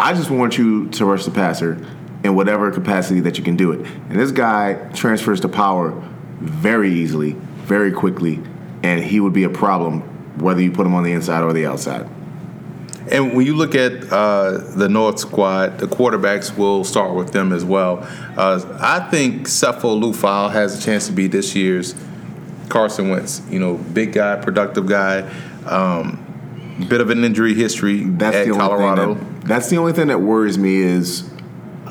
[0.00, 1.74] I just want you to rush the passer
[2.24, 3.86] in whatever capacity that you can do it.
[3.86, 5.92] And this guy transfers to power
[6.40, 8.42] very easily, very quickly,
[8.82, 10.00] and he would be a problem
[10.38, 12.08] whether you put him on the inside or the outside.
[13.10, 17.52] And when you look at uh, the North squad, the quarterbacks will start with them
[17.52, 18.06] as well.
[18.36, 21.94] Uh, I think Sefo Liufau has a chance to be this year's
[22.68, 23.42] Carson Wentz.
[23.50, 25.28] You know, big guy, productive guy,
[25.66, 26.24] um,
[26.88, 29.14] bit of an injury history That's at the only Colorado.
[29.14, 31.28] Thing that, that's the only thing that worries me is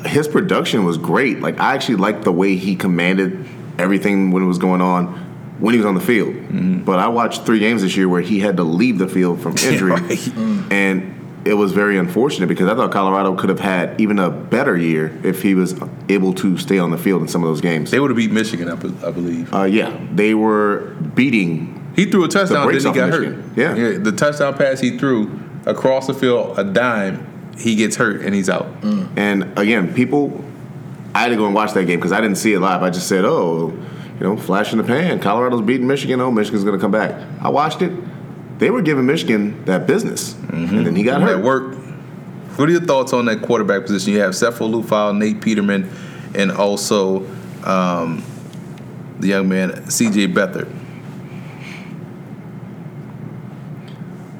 [0.06, 1.40] his production was great.
[1.40, 3.46] Like I actually liked the way he commanded
[3.78, 5.21] everything when it was going on
[5.62, 6.34] when he was on the field.
[6.34, 6.84] Mm-hmm.
[6.84, 9.52] But I watched three games this year where he had to leave the field from
[9.62, 10.28] injury, right.
[10.72, 14.76] and it was very unfortunate because I thought Colorado could have had even a better
[14.76, 15.74] year if he was
[16.08, 17.90] able to stay on the field in some of those games.
[17.90, 19.52] they would have beat Michigan, I, be- I believe.
[19.52, 23.42] Uh, yeah, they were beating He threw a touchdown, brakes then he got Michigan.
[23.54, 23.58] hurt.
[23.58, 23.98] Yeah.
[23.98, 28.48] the touchdown pass he threw across the field, a dime, he gets hurt and he's
[28.48, 28.66] out.
[29.16, 30.44] And again, people,
[31.14, 32.82] I had to go and watch that game because I didn't see it live.
[32.84, 33.70] I just said, oh,
[34.20, 35.18] you know, flash in the pan.
[35.20, 36.20] Colorado's beating Michigan.
[36.20, 37.20] Oh, Michigan's going to come back.
[37.40, 37.92] I watched it.
[38.58, 40.34] They were giving Michigan that business.
[40.50, 41.44] And then he got That hurt.
[41.44, 41.76] work.
[42.56, 44.12] What are your thoughts on that quarterback position?
[44.12, 45.90] You have Sefo Liufau, Nate Peterman,
[46.34, 47.24] and also
[47.64, 48.22] um,
[49.18, 50.28] the young man C.J.
[50.28, 50.68] Beathard.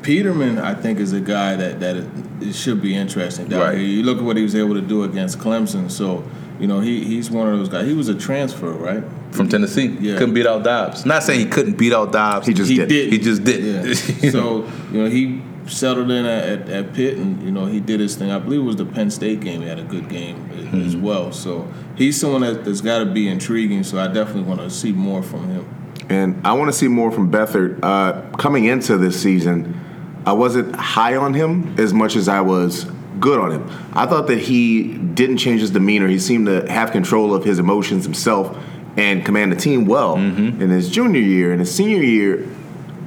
[0.02, 2.08] Peterman, I think, is a guy that that it,
[2.40, 3.78] it should be interesting down Right.
[3.78, 3.86] here.
[3.86, 5.90] You look at what he was able to do against Clemson.
[5.90, 6.24] So,
[6.58, 7.86] you know, he he's one of those guys.
[7.86, 9.04] He was a transfer, right?
[9.32, 9.96] From Tennessee.
[10.00, 10.18] Yeah.
[10.18, 11.04] Couldn't beat out Dobbs.
[11.06, 12.46] Not saying he couldn't beat out Dobbs.
[12.46, 12.88] He just he did.
[12.88, 13.12] did.
[13.12, 13.86] He just did.
[14.22, 14.30] Yeah.
[14.30, 18.00] so you know he settled in at, at, at Pitt, and you know he did
[18.00, 18.30] his thing.
[18.30, 19.62] I believe it was the Penn State game.
[19.62, 21.02] He had a good game as Mm-hmm.
[21.02, 21.32] well.
[21.32, 23.82] So he's someone that, that's got to be intriguing.
[23.84, 25.68] So I definitely want to see more from him.
[26.08, 27.78] And I want to see more from Beathard.
[27.82, 29.78] Uh, coming into this season,
[30.26, 32.84] I wasn't high on him as much as I was
[33.20, 33.70] good on him.
[33.92, 36.08] I thought that he didn't change his demeanor.
[36.08, 38.56] He seemed to have control of his emotions himself
[38.96, 40.16] and command the team well.
[40.16, 40.60] Mm-hmm.
[40.60, 42.48] In his junior year and his senior year,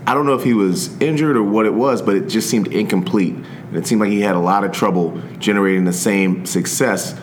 [0.08, 2.68] I don't know if he was injured or what it was, but it just seemed
[2.68, 3.36] incomplete.
[3.36, 7.20] And it seemed like he had a lot of trouble generating the same success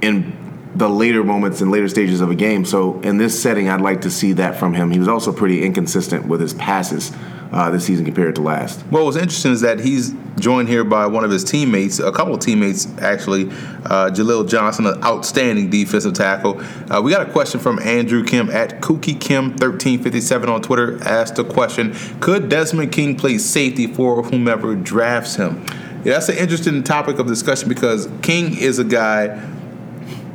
[0.00, 0.36] in
[0.74, 2.64] the later moments and later stages of a game.
[2.64, 4.90] So in this setting, I'd like to see that from him.
[4.90, 7.12] He was also pretty inconsistent with his passes
[7.52, 8.84] uh, this season compared to last.
[8.90, 12.34] Well, what's interesting is that he's joined here by one of his teammates, a couple
[12.34, 13.46] of teammates actually.
[13.84, 16.60] Uh, Jaleel Johnson, an outstanding defensive tackle.
[16.90, 20.62] Uh, we got a question from Andrew Kim at Kookie Kim thirteen fifty seven on
[20.62, 21.02] Twitter.
[21.02, 25.64] Asked the question: Could Desmond King play safety for whomever drafts him?
[26.04, 29.46] Yeah, that's an interesting topic of discussion because King is a guy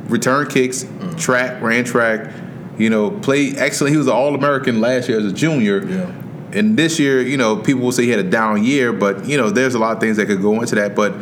[0.08, 2.32] return kicks, track, ran track.
[2.78, 3.92] You know, played excellent.
[3.92, 5.84] He was an All American last year as a junior.
[5.84, 6.12] Yeah.
[6.52, 9.36] And this year, you know, people will say he had a down year, but you
[9.36, 10.94] know, there's a lot of things that could go into that.
[10.94, 11.14] But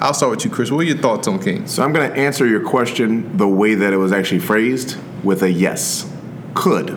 [0.00, 0.70] I'll start with you, Chris.
[0.70, 1.66] What are your thoughts on King?
[1.66, 5.42] So I'm going to answer your question the way that it was actually phrased with
[5.42, 6.10] a yes.
[6.54, 6.90] Could.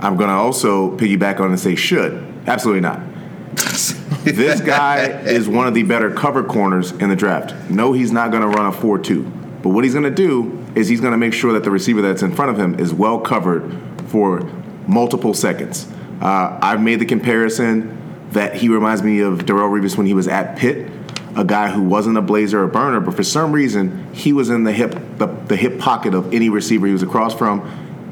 [0.00, 2.26] I'm going to also piggyback on and say should.
[2.46, 3.00] Absolutely not.
[4.24, 7.70] this guy is one of the better cover corners in the draft.
[7.70, 9.22] No, he's not going to run a 4 2.
[9.62, 12.00] But what he's going to do is he's going to make sure that the receiver
[12.00, 14.40] that's in front of him is well covered for
[14.86, 15.86] multiple seconds.
[16.20, 17.96] Uh, I've made the comparison
[18.32, 20.90] that he reminds me of Darrelle Revis when he was at Pitt,
[21.36, 24.64] a guy who wasn't a blazer or burner, but for some reason he was in
[24.64, 27.60] the hip the, the hip pocket of any receiver he was across from,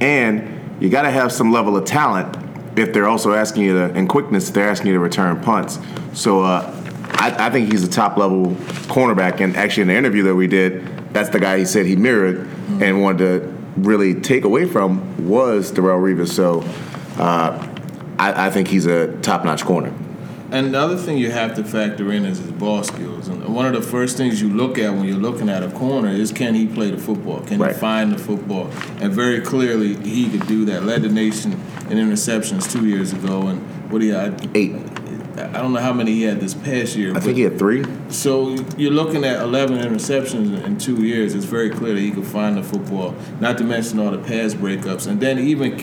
[0.01, 2.37] and you got to have some level of talent
[2.79, 4.51] if they're also asking you to and quickness.
[4.51, 5.79] They're asking you to return punts.
[6.15, 6.75] So uh,
[7.13, 8.53] I, I think he's a top level
[8.87, 9.41] cornerback.
[9.41, 12.49] And actually, in the interview that we did, that's the guy he said he mirrored
[12.81, 16.29] and wanted to really take away from was Darrelle Revis.
[16.29, 16.63] So
[17.21, 17.68] uh,
[18.19, 19.93] I, I think he's a top notch corner.
[20.51, 23.29] And the other thing you have to factor in is his ball skills.
[23.29, 26.09] And one of the first things you look at when you're looking at a corner
[26.09, 27.41] is can he play the football?
[27.43, 27.75] Can Right.
[27.75, 28.71] he find the football?
[29.01, 30.85] And very clearly he could do that.
[30.85, 31.53] Led the nation
[31.91, 33.61] in interceptions two years ago, and
[33.93, 34.49] what he had.
[34.57, 34.75] Eight.
[35.37, 37.15] I don't know how many he had this past year.
[37.15, 37.85] I think he had three.
[38.09, 41.35] so you're looking at 11 interceptions in two years.
[41.35, 43.15] It's very clear that he could find the football.
[43.39, 45.77] Not to mention all the pass breakups, and then even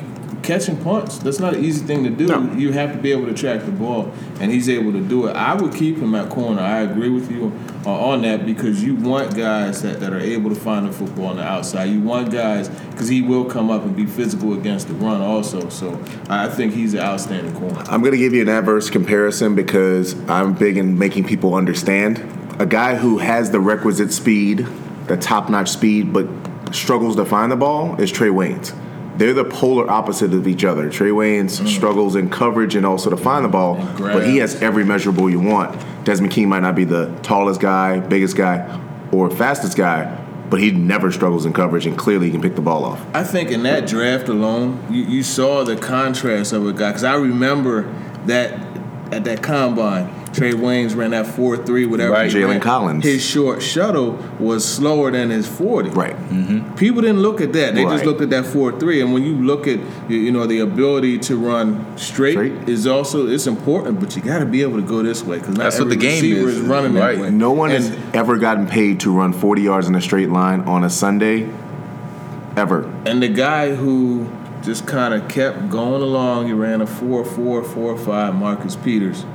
[0.45, 1.17] catching punts.
[1.17, 2.27] That's not an easy thing to do.
[2.27, 2.53] No.
[2.53, 5.35] You have to be able to track the ball, and he's able to do it.
[5.35, 6.61] I would keep him at corner.
[6.61, 7.51] I agree with you
[7.85, 11.27] uh, on that because you want guys that, that are able to find the football
[11.27, 11.85] on the outside.
[11.85, 15.69] You want guys because he will come up and be physical against the run also.
[15.69, 17.83] So I think he's an outstanding corner.
[17.87, 22.23] I'm going to give you an adverse comparison because I'm big in making people understand.
[22.59, 24.65] A guy who has the requisite speed,
[25.07, 26.27] the top notch speed, but
[26.71, 28.73] struggles to find the ball is Trae Waynes.
[29.17, 30.89] They're the polar opposite of each other.
[30.89, 31.67] Trae Waynes mm.
[31.67, 35.39] struggles in coverage and also to find the ball, but he has every measurable you
[35.39, 35.79] want.
[36.03, 40.71] Desmond King might not be the tallest guy, biggest guy, or fastest guy, but he
[40.71, 43.03] never struggles in coverage, and clearly he can pick the ball off.
[43.15, 46.89] I think in that draft alone, you, you saw the contrast of a guy.
[46.89, 47.91] Because I remember
[48.25, 48.53] that
[49.11, 52.11] at that combine, Trae Waynes ran that 4 3, whatever.
[52.11, 52.29] Right.
[52.29, 52.61] Jalen.
[52.61, 53.03] Collins.
[53.05, 55.91] His short shuttle was slower than his 40.
[55.91, 56.15] Right.
[56.29, 56.75] Mm-hmm.
[56.75, 57.73] People didn't look at that.
[57.73, 59.01] They just looked at that 4 3.
[59.01, 62.67] And when you look at, you- you know, the ability to run straight, Straight.
[62.67, 65.39] is also it's important, but you got to be able to go this way.
[65.39, 66.57] Because That's what the game is.
[66.57, 67.15] is running Right.
[67.15, 67.31] that way.
[67.31, 70.61] No one And- has ever gotten paid to run 40 yards in a straight line
[70.61, 71.47] on a Sunday,
[72.57, 72.91] ever.
[73.05, 74.27] And the guy who
[74.63, 79.25] just kind of kept going along, he ran a 4 4 4 5, Marcus Peters.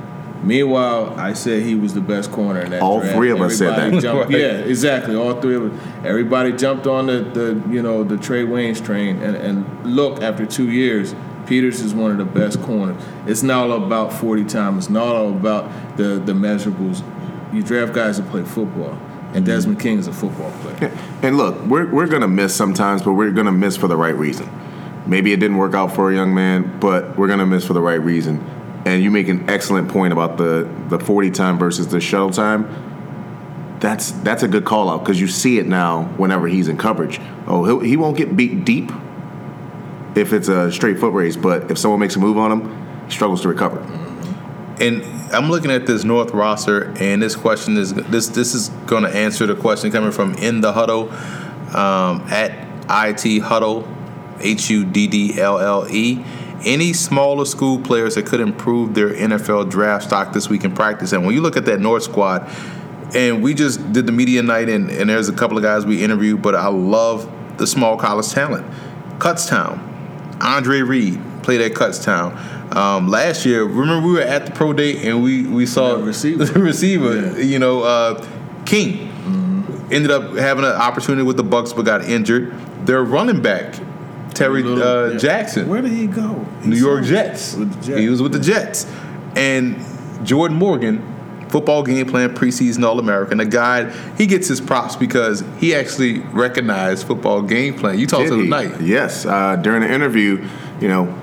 [0.43, 3.15] Meanwhile, I said he was the best corner in that All draft.
[3.15, 4.01] three of us said that.
[4.01, 4.39] Jumped, Right.
[4.39, 5.15] Yeah, exactly.
[5.15, 5.87] All three of us.
[6.03, 10.45] Everybody jumped on the, the you know the Trae Waynes train, and, and look, after
[10.45, 11.13] two years,
[11.45, 13.01] Peters is one of the best corners.
[13.27, 14.85] It's not all about 40 times.
[14.85, 17.03] It's not all about the the measurables.
[17.53, 19.43] You draft guys that play football, and mm-hmm.
[19.45, 20.97] Desmond King is a football player.
[21.21, 23.97] And look, we're, we're going to miss sometimes, but we're going to miss for the
[23.97, 24.49] right reason.
[25.05, 27.73] Maybe it didn't work out for a young man, but we're going to miss for
[27.73, 28.39] the right reason.
[28.85, 32.87] And you make an excellent point about the, the 40 time versus the shuttle time.
[33.79, 37.19] That's that's a good call out because you see it now whenever he's in coverage.
[37.47, 38.91] Oh, he won't get beat deep
[40.15, 43.11] if it's a straight foot race, but if someone makes a move on him, he
[43.11, 43.79] struggles to recover.
[44.79, 49.03] And I'm looking at this North roster, and this question is this this is going
[49.03, 51.11] to answer the question coming from in the huddle
[51.75, 52.51] um, at
[52.89, 53.87] it huddle
[54.41, 56.23] h u d d l l e.
[56.63, 61.11] Any smaller school players that could improve their NFL draft stock this week in practice,
[61.11, 62.47] and when you look at that North squad,
[63.15, 66.03] and we just did the media night, and, and there's a couple of guys we
[66.03, 68.65] interviewed, but I love the small college talent.
[69.19, 69.79] Kutztown,
[70.41, 72.35] Andre Reed played at Kutztown.
[72.75, 76.05] Um, last year, remember we were at the pro day and we, we saw Yeah,
[76.05, 76.45] receiver.
[76.45, 77.37] the receiver, Yeah.
[77.43, 78.25] you know, uh,
[78.65, 79.09] King
[79.91, 82.53] ended up having an opportunity with the Bucks but got injured.
[82.85, 83.75] Their running back,
[84.33, 85.17] Terry Little- uh, yeah.
[85.17, 86.45] Jackson, Where did he go?
[86.63, 87.55] New York Jets.
[87.55, 87.87] Jets.
[87.87, 88.85] He was with the Jets.
[89.35, 89.83] And
[90.25, 91.01] Jordan Morgan,
[91.49, 96.19] football game plan preseason All American, a guy, he gets his props because he actually
[96.19, 97.99] recognized football game plan.
[97.99, 98.43] You talked Did to he?
[98.43, 98.81] tonight.
[98.81, 99.25] Yes.
[99.25, 100.47] Uh, during the interview,
[100.79, 101.13] you know,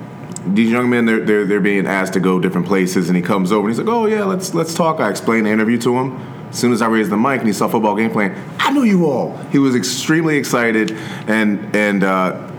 [0.46, 3.52] these young men they're, they're they're being asked to go different places, and he comes
[3.52, 6.16] over and he's like, "Oh yeah, let's let's talk." I explained the interview to him.
[6.48, 8.84] As soon as I raised the mic and he saw football game plan, I knew
[8.84, 9.36] you all.
[9.50, 10.92] He was extremely excited,
[11.26, 12.50] and and uh,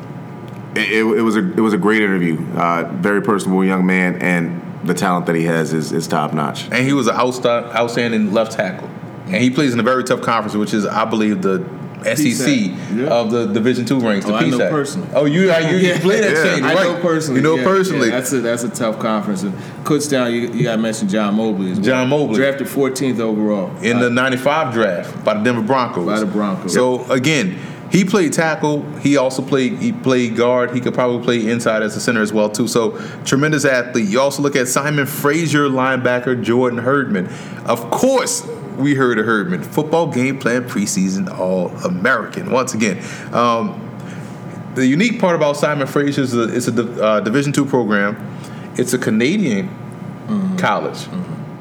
[0.79, 2.37] it, it was a it was a great interview.
[2.55, 6.63] Uh, very personable young man, and the talent that he has is, is top notch.
[6.71, 8.89] and he was an outsta- outstanding left tackle.
[9.25, 11.59] And he plays in a very tough conference, which is, I believe, the
[12.03, 12.47] SEC
[12.95, 13.07] yeah.
[13.09, 14.25] of the Division Two ranks.
[14.25, 15.09] The Oh, I know personally.
[15.13, 16.55] Oh, you you, you play that Yeah.
[16.55, 17.41] chain, I know personally.
[17.41, 18.07] You know yeah, personally.
[18.07, 19.43] yeah, that's a that's a tough conference.
[19.43, 21.85] And Kutztown, you, you got to mention John Mobley as well.
[21.85, 22.35] John Mobley.
[22.37, 23.75] drafted 14th overall.
[23.83, 26.05] in the '95 draft by the Denver Broncos.
[26.05, 26.73] By the Broncos.
[26.73, 27.59] So again,
[27.91, 28.84] he played tackle.
[28.99, 30.71] He also played he played guard.
[30.73, 32.67] He could probably play inside as a center as well too.
[32.67, 34.08] So tremendous athlete.
[34.08, 37.28] You also look at Simon Fraser, linebacker Jordan Herdman.
[37.65, 38.47] Of course.
[38.78, 42.49] We heard of Herdman, football game plan preseason All American.
[42.49, 43.03] Once again,
[43.34, 43.76] um,
[44.76, 48.16] the unique part about Simon Fraser is a, it's a uh, Division two program.
[48.78, 49.68] It's a Canadian
[50.57, 51.07] college,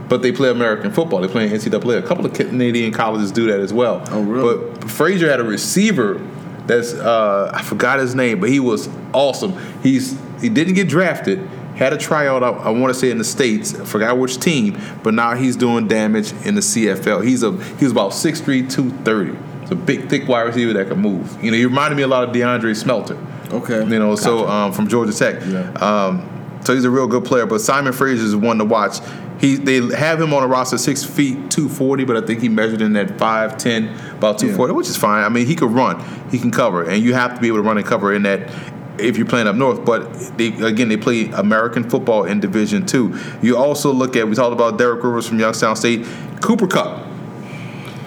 [0.09, 1.20] but they play American football.
[1.20, 1.98] They play in NCAA.
[1.98, 4.02] A couple of Canadian colleges do that as well.
[4.11, 4.76] Oh, really?
[4.76, 6.20] But Fraser had a receiver
[6.66, 9.54] that's uh, I forgot his name, but he was awesome.
[9.82, 11.38] He's he didn't get drafted.
[11.76, 13.78] Had a tryout, I, I want to say in the states.
[13.78, 17.24] I forgot which team, but now he's doing damage in the CFL.
[17.24, 19.38] He's a he's about 6'3", 230.
[19.62, 21.42] It's a big, thick wide receiver that can move.
[21.42, 23.16] You know, he reminded me a lot of DeAndre Smelter.
[23.50, 23.84] Okay.
[23.84, 25.42] You know, so um, from Georgia Tech.
[25.46, 25.70] Yeah.
[25.74, 26.38] Um,
[26.68, 27.46] so he's a real good player.
[27.46, 28.98] But Simon Fraser is one to watch.
[29.40, 32.50] He they have him on a roster six feet two forty, but I think he
[32.50, 35.24] measured in at five ten, about two forty, which is fine.
[35.24, 37.62] I mean, he could run, he can cover, and you have to be able to
[37.62, 38.52] run and cover in that
[38.98, 39.82] if you're playing up north.
[39.86, 43.18] But they, again, they play American football in Division Two.
[43.40, 46.04] You also look at we talked about Derek Rivers from Youngstown State,
[46.42, 47.06] Cooper Kupp,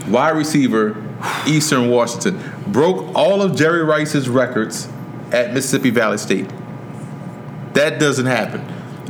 [0.07, 1.03] wide receiver,
[1.47, 4.87] Eastern Washington, broke all of Jerry Rice's records
[5.31, 6.47] at Mississippi Valley State.
[7.73, 8.61] That doesn't happen.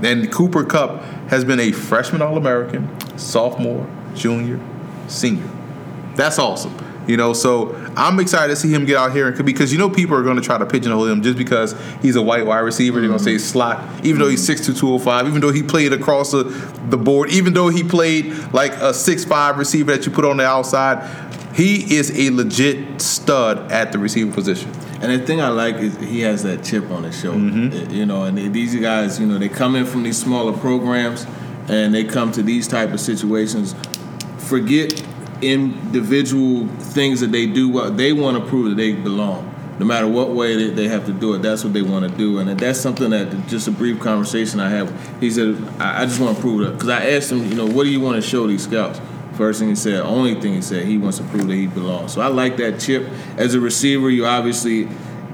[0.04, 4.60] And Cooper Kupp has been a freshman All American, sophomore, junior,
[5.08, 5.50] senior.
[6.16, 6.76] That's awesome.
[7.08, 9.90] You know, so I'm excited to see him get out here and because you know
[9.90, 13.00] people are going to try to pigeonhole him just because he's a white wide receiver.
[13.00, 16.32] They're going to say slot, even though he's 6'2", 205, even though he played across
[16.32, 16.44] the,
[16.90, 20.46] the board, even though he played like a 6'5 receiver that you put on the
[20.46, 21.30] outside.
[21.54, 24.72] He is a legit stud at the receiver position.
[25.02, 27.40] And the thing I like is he has that chip on his shoulder.
[27.40, 27.92] Mm-hmm.
[27.92, 31.26] You know, and these guys, you know, they come in from these smaller programs
[31.68, 33.76] and they come to these type of situations.
[34.38, 35.04] Forget
[35.42, 37.70] individual things that they do.
[37.70, 39.48] Well, they want to prove that they belong.
[39.80, 42.16] No matter what way they, they have to do it, that's what they want to
[42.16, 42.38] do.
[42.38, 45.20] And that's something that just a brief conversation I have.
[45.20, 46.74] He said, I, I just want to prove it.
[46.74, 49.02] Because I asked him, you know, what do you want to show these scouts?
[49.42, 52.14] First thing he said, only thing he said, he wants to prove that he belongs.
[52.14, 53.10] So I like that chip.
[53.38, 54.88] As a receiver, you obviously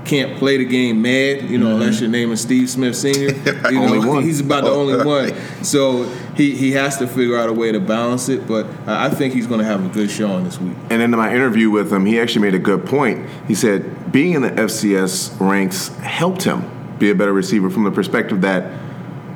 [0.05, 1.81] can't play the game mad, you know, mm-hmm.
[1.81, 3.33] unless your name is Steve Smith Sr.
[3.69, 5.33] You Only know, he's about the only one.
[5.61, 6.05] So
[6.37, 8.47] he, he has to figure out a way to balance it.
[8.47, 10.77] But I I think he's going to have a good showing this week.
[10.89, 13.27] And in my interview with him, he actually made a good point.
[13.45, 16.63] He said being in the FCS ranks helped him
[16.97, 18.71] be a better receiver from the perspective that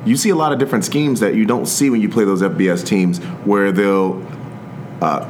[0.04, 2.42] you see a lot of different schemes that you don't see when you play those
[2.42, 4.20] FBS teams where they'll,
[5.02, 5.28] uh,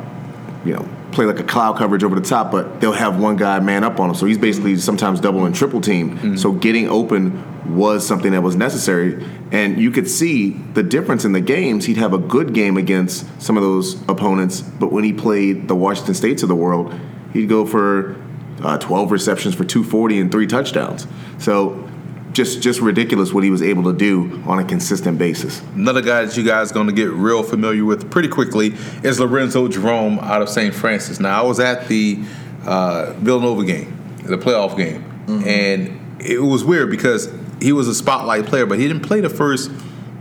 [0.64, 3.59] you know, play like a cloud coverage over the top, but they'll have one guy
[3.61, 4.14] man up on him.
[4.14, 6.37] So he's basically sometimes double and triple team.
[6.37, 9.25] So getting open was something that was necessary.
[9.51, 11.87] And you could see the difference in the games.
[11.87, 15.77] He'd have a good game against some of those opponents, but when he played the
[15.77, 16.95] Washington States of the world,
[17.33, 18.16] he'd go for
[18.62, 21.07] uh, 12 receptions for 240 and three touchdowns.
[21.39, 21.82] So
[22.33, 25.61] just just ridiculous what he was able to do on a consistent basis.
[25.74, 29.20] Another guy that you guys are going to get real familiar with pretty quickly is
[29.20, 30.74] Lorenzo Jerome out of St.
[30.74, 31.20] Francis.
[31.20, 32.22] Now, I was at the
[32.64, 35.05] uh, Villanova game, the playoff game,
[35.47, 39.30] and it was weird because he was a spotlight player, but he didn't play the
[39.30, 39.70] first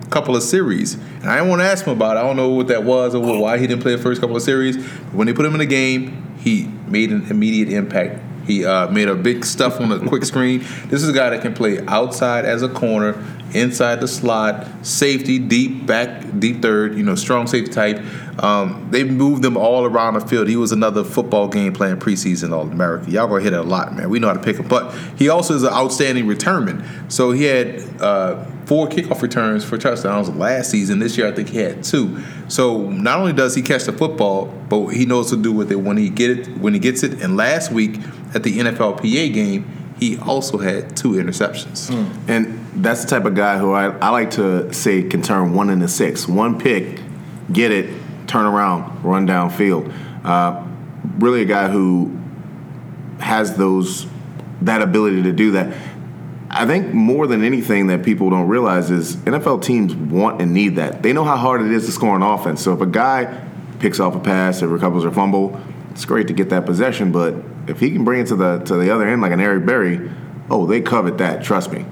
[0.10, 0.96] couple of series.
[0.96, 2.20] And I didn't want to ask him about it.
[2.20, 4.42] I don't know what that was or why he didn't play the first couple of
[4.42, 4.78] series.
[4.78, 8.20] But when they put him in the game, he made an immediate impact.
[8.52, 10.60] He uh, made a big stuff on the quick screen.
[10.88, 13.24] This is a guy that can play outside as a corner,
[13.54, 16.98] inside the slot, safety, deep back, deep third.
[16.98, 18.04] You know, strong safety type.
[18.42, 20.48] Um, they moved him all around the field.
[20.48, 23.10] He was another football game playing preseason All America.
[23.10, 24.10] Y'all gonna hit it a lot, man.
[24.10, 24.68] We know how to pick him.
[24.68, 26.84] But he also is an outstanding returnman.
[27.10, 30.98] So he had uh, four kickoff returns for touchdowns last season.
[31.00, 32.24] This year, I think he had two.
[32.48, 35.76] So not only does he catch the football, but he knows to do with it
[35.78, 37.22] when he get it when he gets it.
[37.22, 38.00] And last week
[38.34, 41.92] at the NFLPA game, he also had two interceptions.
[42.28, 45.70] And that's the type of guy who I, I like to say can turn one
[45.70, 46.28] into six.
[46.28, 47.00] One pick,
[47.54, 48.01] get it,
[48.32, 49.94] turn around, run downfield.
[50.24, 50.64] Uh,
[51.18, 52.18] really a guy who
[53.20, 54.08] has those
[54.62, 55.76] that ability to do that.
[56.50, 60.76] I think more than anything that people don't realize is NFL teams want and need
[60.76, 61.02] that.
[61.02, 62.62] They know how hard it is to score an offense.
[62.62, 63.48] So if a guy
[63.80, 65.60] picks off a pass or recovers a fumble,
[65.92, 67.12] it's great to get that possession.
[67.12, 67.36] But
[67.68, 70.12] if he can bring it to the to the other end like an Eric Berry,
[70.50, 71.44] oh, they covet that.
[71.44, 71.86] Trust me.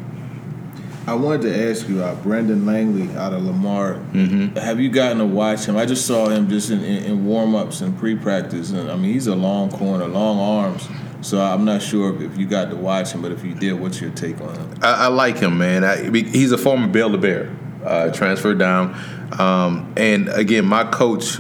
[1.10, 3.96] I wanted to ask you, uh, Brendan Langley out of Lamar.
[4.14, 4.56] Mm-hmm.
[4.58, 5.76] Have you gotten to watch him?
[5.76, 8.96] I just saw him just in, in, in warm ups and pre practice, and I
[8.96, 10.88] mean he's a long corner, long arms.
[11.22, 13.74] So I'm not sure if, if you got to watch him, but if you did,
[13.74, 14.80] what's your take on him?
[14.84, 15.84] I, I like him, man.
[15.84, 18.94] I, he's a former Baylor Bear, uh, transferred down,
[19.40, 21.40] um, and again, my coach,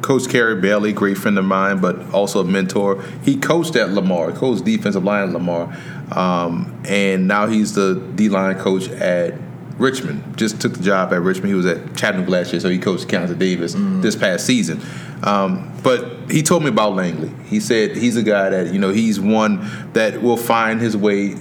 [0.00, 3.02] Coach Kerry Bailey, great friend of mine, but also a mentor.
[3.24, 5.76] He coached at Lamar, coached defensive line at Lamar,
[6.12, 9.34] um, and now he's the D line coach at
[9.78, 10.36] Richmond.
[10.36, 11.48] Just took the job at Richmond.
[11.48, 14.80] He was at Chattanooga last year, so he coached Keionta Davis this past season.
[15.22, 17.30] Um, but he told me about Langley.
[17.46, 21.36] He said he's a guy that you know he's one that will find his way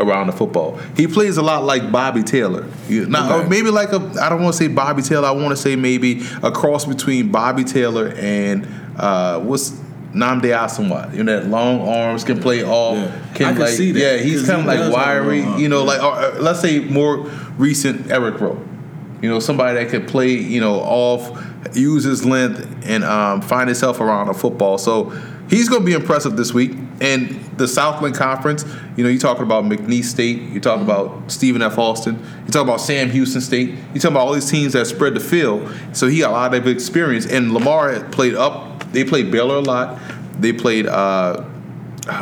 [0.00, 0.76] around the football.
[0.96, 2.66] He plays a lot like Bobby Taylor.
[2.88, 5.28] Now, or maybe like a I don't want to say Bobby Taylor.
[5.28, 9.80] I want to say maybe a cross between Bobby Taylor and uh, what's
[10.14, 11.14] Nnamdi Asomugha.
[11.14, 12.96] You know, that long arms can play off.
[12.96, 13.34] Yeah.
[13.34, 15.40] Can I can like, see that, Yeah, he's kind of he like wiry.
[15.60, 17.18] You know, like or, uh, let's say more
[17.58, 18.62] recent Eric Rowe.
[19.22, 20.30] You know, somebody that could play.
[20.30, 21.42] You know, off,
[21.74, 24.78] use his length, and um, find himself around a football.
[24.78, 25.10] So
[25.48, 26.72] he's going to be impressive this week.
[27.00, 28.64] And the Southland Conference.
[28.96, 30.42] You know, you're talking about McNeese State.
[30.50, 31.78] You're talking about Stephen F.
[31.78, 32.14] Austin.
[32.14, 33.70] You're talking about Sam Houston State.
[33.70, 35.74] You're talking about all these teams that spread the field.
[35.92, 37.26] So he got a lot of experience.
[37.26, 38.71] And Lamar had played up.
[38.92, 39.98] They played Baylor a lot.
[40.38, 40.86] They played.
[40.86, 41.44] Uh,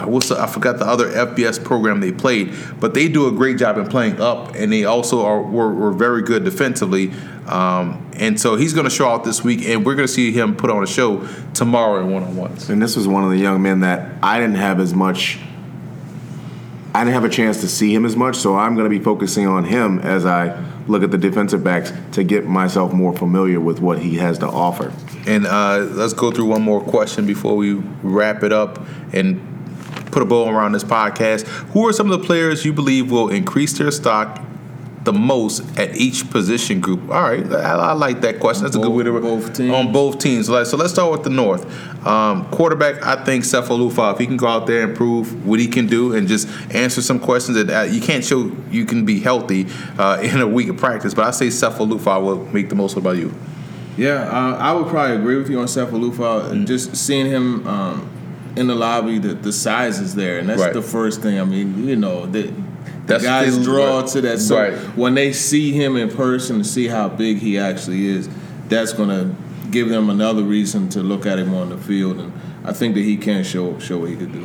[0.04, 3.58] what's the, I forgot the other FBS program they played, but they do a great
[3.58, 7.12] job in playing up, and they also are were, were very good defensively.
[7.46, 10.32] Um, and so he's going to show out this week, and we're going to see
[10.32, 12.68] him put on a show tomorrow in one on ones.
[12.68, 15.40] And this was one of the young men that I didn't have as much.
[16.94, 19.02] I didn't have a chance to see him as much, so I'm going to be
[19.02, 23.60] focusing on him as I look at the defensive backs to get myself more familiar
[23.60, 24.92] with what he has to offer.
[25.26, 28.80] And uh, let's go through one more question before we wrap it up
[29.12, 29.40] and
[30.10, 31.46] put a bow around this podcast.
[31.72, 34.42] Who are some of the players you believe will increase their stock
[35.12, 37.00] the most at each position group?
[37.10, 38.64] All right, I, I like that question.
[38.64, 39.72] That's a good way to both teams.
[39.74, 40.46] on both teams.
[40.46, 41.64] So let's start with the North.
[42.06, 45.60] Um, quarterback, I think Sefo Liufau, if he can go out there and prove what
[45.60, 49.04] he can do and just answer some questions that uh, you can't show you can
[49.04, 49.66] be healthy
[49.98, 52.94] uh, in a week of practice, but I say Sefo Liufau will make the most.
[52.96, 53.34] What about you?
[53.96, 56.50] Yeah, uh, I would probably agree with you on Sefo Liufau.
[56.52, 56.66] Mm.
[56.66, 58.08] Just seeing him um,
[58.56, 60.72] in the lobby, the, the size is there, and that's Right.
[60.72, 61.38] the first thing.
[61.38, 62.50] I mean, you know, the
[63.10, 64.38] That's guys draw to that.
[64.40, 64.72] So Right.
[64.96, 68.28] when they see him in person and see how big he actually is,
[68.68, 69.34] that's going to
[69.70, 72.18] give them another reason to look at him on the field.
[72.18, 72.32] And
[72.64, 74.44] I think that he can show show what he could do.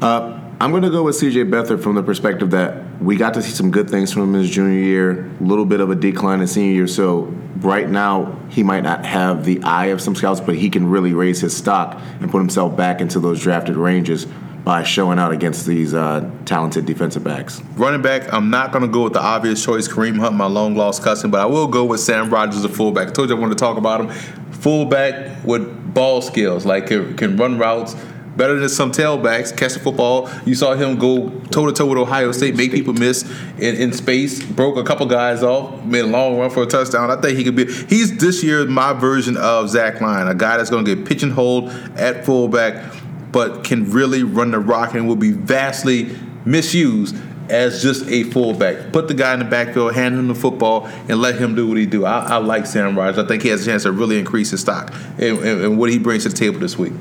[0.00, 3.42] Uh, I'm going to go with CJ Beathard from the perspective that we got to
[3.42, 5.94] see some good things from him in his junior year, a little bit of a
[5.94, 6.86] decline in senior year.
[6.86, 10.88] So right now, he might not have the eye of some scouts, but he can
[10.88, 14.26] really raise his stock and put himself back into those drafted ranges
[14.66, 17.62] by showing out against these uh, talented defensive backs.
[17.76, 20.74] Running back, I'm not going to go with the obvious choice, Kareem Hunt, my long
[20.74, 23.06] lost cousin, but I will go with Sam Rogers, the fullback.
[23.06, 24.10] I told you I wanted to talk about him.
[24.50, 27.94] Fullback with ball skills, like can, run routes
[28.36, 30.28] better than some tailbacks, catch the football.
[30.44, 33.22] You saw him go toe to toe with Ohio State, make people miss
[33.58, 37.08] in, in space, broke a couple guys off, made a long run for a touchdown.
[37.10, 37.72] I think he could be.
[37.72, 41.22] He's this year my version of Zach Line, a guy that's going to get pitch
[41.22, 42.92] and hold at fullback,
[43.32, 47.16] but can really run the rock and will be vastly misused
[47.48, 48.92] as just a fullback.
[48.92, 51.76] Put the guy in the backfield, hand him the football, and let him do what
[51.76, 52.04] he do.
[52.04, 53.24] I, I like Sam Rogers.
[53.24, 55.90] I think he has a chance to really increase his stock and, and, and what
[55.90, 56.92] he brings to the table this week.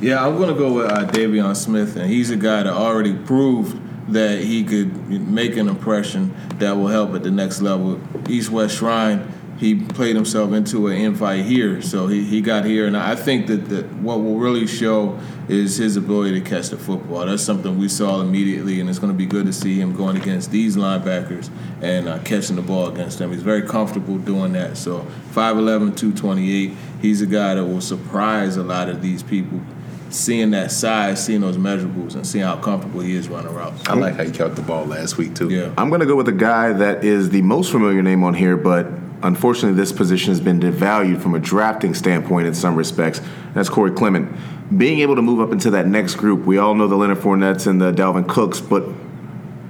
[0.00, 3.78] Yeah, I'm gonna go with uh, Davion Smith, and he's a guy that already proved
[4.12, 8.00] that he could make an impression that will help at the next level.
[8.28, 9.30] East West Shrine,
[9.60, 13.46] he played himself into an invite here, so he, he got here, and I think
[13.48, 17.26] that, that what will really show is his ability to catch the football.
[17.26, 20.16] That's something we saw immediately, and it's going to be good to see him going
[20.16, 21.50] against these linebackers
[21.82, 23.32] and uh, catching the ball against them.
[23.32, 24.78] He's very comfortable doing that.
[24.78, 29.60] So 5'11", 228, he's a guy that will surprise a lot of these people
[30.08, 33.86] seeing that size, seeing those measurables, and seeing how comfortable he is running routes.
[33.86, 35.50] I like how he caught the ball last week too.
[35.50, 35.74] Yeah.
[35.76, 38.56] I'm going to go with a guy that is the most familiar name on here,
[38.56, 38.88] but
[39.22, 43.20] unfortunately, this position has been devalued from a drafting standpoint in some respects.
[43.54, 44.36] That's Corey Clement.
[44.76, 47.66] Being able to move up into that next group, we all know the Leonard Fournettes
[47.66, 48.84] and the Dalvin Cooks, but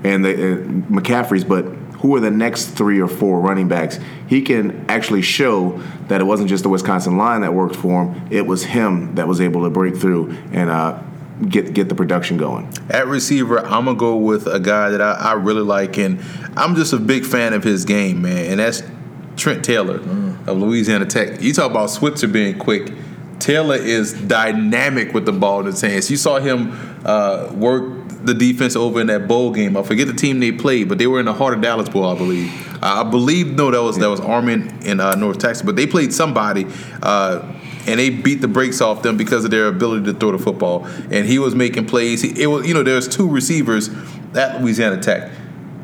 [0.03, 0.57] and the uh,
[0.89, 1.65] McCaffreys, but
[2.01, 3.99] who are the next three or four running backs?
[4.27, 8.29] He can actually show that it wasn't just the Wisconsin line that worked for him;
[8.31, 11.03] it was him that was able to break through and uh,
[11.47, 12.73] get get the production going.
[12.89, 16.21] At receiver, I'm gonna go with a guy that I, I really like, and
[16.57, 18.47] I'm just a big fan of his game, man.
[18.47, 18.83] And that's
[19.41, 19.97] Trent Taylor
[20.47, 21.41] of Louisiana Tech.
[21.41, 22.93] You talk about Switzer being quick.
[23.39, 26.11] Taylor is dynamic with the ball in his hands.
[26.11, 26.73] You saw him
[27.05, 29.79] uh, work the defense over in that bowl game.
[29.79, 32.05] I forget the team they played, but they were in the heart of Dallas Bowl,
[32.05, 32.53] I believe.
[32.83, 36.13] I believe no, that was that was Armin in uh, North Texas, but they played
[36.13, 36.67] somebody.
[37.03, 40.39] Uh, and they beat the brakes off them because of their ability to throw the
[40.39, 40.85] football.
[41.11, 42.23] And he was making plays.
[42.23, 43.89] It was, you know, there's two receivers
[44.35, 45.33] at Louisiana Tech.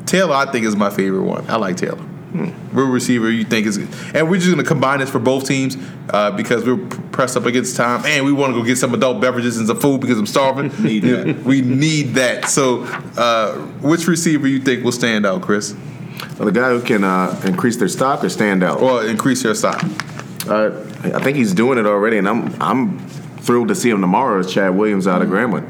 [0.05, 1.49] Taylor, I think, is my favorite one.
[1.49, 2.05] I like Taylor.
[2.33, 5.77] Real receiver, you think is, and we're just going to combine this for both teams
[6.09, 6.77] uh, because we're
[7.11, 9.79] pressed up against time, and we want to go get some adult beverages and some
[9.79, 10.67] food because I'm starving.
[10.83, 11.43] Need that.
[11.43, 12.45] we need that.
[12.49, 12.83] So,
[13.17, 15.73] uh, which receiver you think will stand out, Chris,
[16.35, 18.81] So the guy who can uh, increase their stock or stand out.
[18.81, 19.81] or increase your stock?
[20.47, 20.71] Uh,
[21.03, 22.99] I think he's doing it already, and I'm I'm
[23.39, 24.39] thrilled to see him tomorrow.
[24.39, 25.65] Is Chad Williams out of Grambling?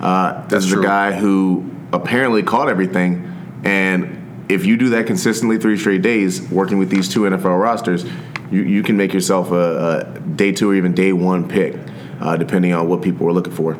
[0.00, 0.80] Uh, this is true.
[0.80, 4.17] a guy who apparently caught everything, and
[4.48, 8.04] if you do that consistently three straight days, working with these two NFL rosters,
[8.50, 11.76] you, you can make yourself a, a day two or even day one pick.
[12.20, 13.76] uh, depending on what people are looking for.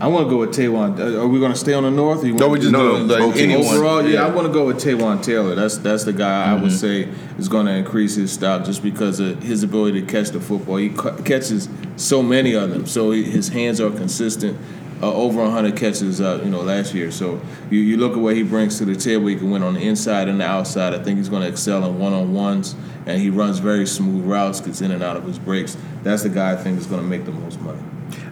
[0.00, 0.98] I want to go with Taywan.
[0.98, 2.24] Uh, are we going to stay on the north?
[2.24, 3.64] Or you No, we just do- No, doing no, like both anyone.
[3.76, 5.54] Overall, yeah, I want to go with Taywan Taylor.
[5.54, 7.08] That's that's the guy I would say
[7.38, 10.76] is going to increase his stock just because of his ability to catch the football.
[10.78, 14.58] He ca- catches so many of them, so he, his hands are consistent.
[15.02, 17.10] Uh, over 100 catches, uh, you know, last year.
[17.10, 17.40] So
[17.70, 19.26] you, you look at what he brings to the table.
[19.26, 20.94] He can win on the inside and the outside.
[20.94, 22.76] I think he's going to excel in one-on-ones,
[23.06, 25.76] and he runs very smooth routes, gets in and out of his breaks.
[26.04, 27.80] That's the guy I think is going to make the most money.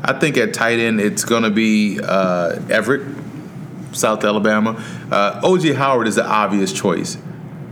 [0.05, 3.03] I think at tight end it's going to be uh, Everett,
[3.91, 4.77] South Alabama.
[5.11, 7.19] Uh, OJ Howard is the obvious choice,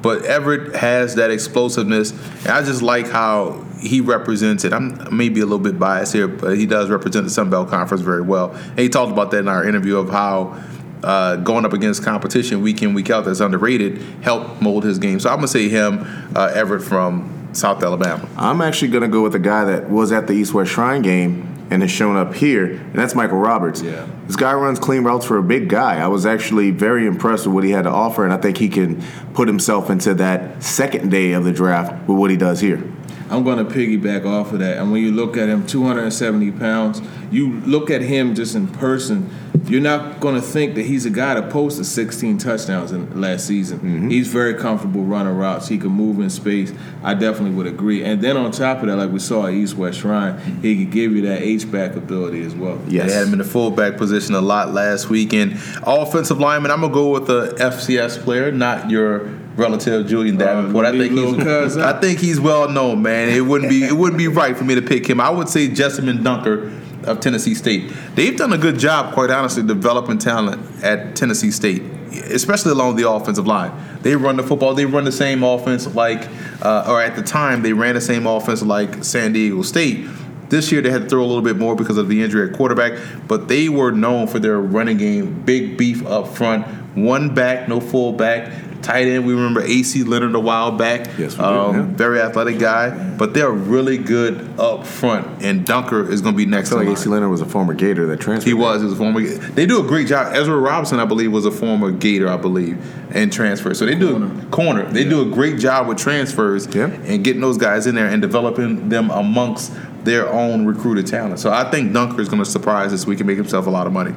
[0.03, 4.73] but Everett has that explosiveness, and I just like how he represents it.
[4.73, 8.03] I'm maybe a little bit biased here, but he does represent the Sun Belt Conference
[8.03, 8.51] very well.
[8.51, 10.63] And he talked about that in our interview of how.
[11.01, 15.21] Uh, going up against competition week in week out that's underrated helped mold his game.
[15.21, 16.05] So I'm gonna say him,
[16.35, 18.29] uh, Everett from South Alabama.
[18.37, 21.03] I'm actually going to go with the guy that was at the East West Shrine
[21.03, 23.83] game and has shown up here, and that's Michael Roberts.
[23.83, 24.07] Yeah.
[24.27, 26.01] This guy runs clean routes for a big guy.
[26.01, 28.69] I was actually very impressed with what he had to offer, and I think he
[28.69, 29.03] can
[29.35, 32.83] put himself into that second day of the draft with what he does here.
[33.31, 34.79] I'm going to piggyback off of that.
[34.79, 39.31] And when you look at him, 270 pounds, you look at him just in person,
[39.67, 43.47] you're not going to think that he's a guy that posted 16 touchdowns in last
[43.47, 43.79] season.
[43.79, 44.09] Mm-hmm.
[44.09, 45.69] He's very comfortable running routes.
[45.69, 46.73] He can move in space.
[47.03, 48.03] I definitely would agree.
[48.03, 50.93] And then on top of that, like we saw at East West Shrine, he could
[50.93, 52.81] give you that H-back ability as well.
[52.89, 53.09] Yes.
[53.09, 55.35] They had him in the fullback position a lot last week.
[55.35, 55.53] And
[55.83, 60.87] offensive lineman, I'm gonna go with the FCS player, not your relative Julian Davenport.
[60.87, 61.77] I think he's.
[61.77, 63.29] I think he's well known, man.
[63.29, 65.21] It wouldn't be it wouldn't be right for me to pick him.
[65.21, 66.73] I would say Jessamen Dunker
[67.05, 67.93] of Tennessee State.
[68.15, 71.83] They've done a good job, quite honestly, developing talent at Tennessee State,
[72.13, 73.73] especially along the offensive line.
[74.03, 74.75] They run the football.
[74.75, 76.29] They run the same offense like,
[76.63, 80.07] uh, or at the time, they ran the same offense like San Diego State.
[80.49, 82.57] This year they had to throw a little bit more because of the injury at
[82.57, 87.69] quarterback, but they were known for their running game, big beef up front, one back,
[87.69, 88.51] no full back.
[88.83, 91.07] Tight end, we remember AC Leonard a while back.
[91.19, 91.83] Yes, we do, um, yeah.
[91.97, 96.47] Very athletic guy, but they're really good up front, and Dunker is going to be
[96.47, 96.99] next I feel like.
[96.99, 98.49] AC Leonard was a former Gator that transferred.
[98.49, 98.81] He was.
[98.81, 99.21] He was a former.
[99.21, 100.35] They do a great job.
[100.35, 102.79] Ezra Robinson, I believe, was a former Gator, I believe,
[103.15, 103.75] and transfer.
[103.75, 104.45] So they do corner.
[104.51, 104.85] corner.
[104.93, 106.87] They do a great job with transfers Yeah.
[106.87, 109.73] and getting those guys in there and developing them amongst
[110.05, 111.39] their own recruited talent.
[111.41, 113.87] So I think Dunker is going to surprise this week and make himself a lot
[113.87, 114.15] of money.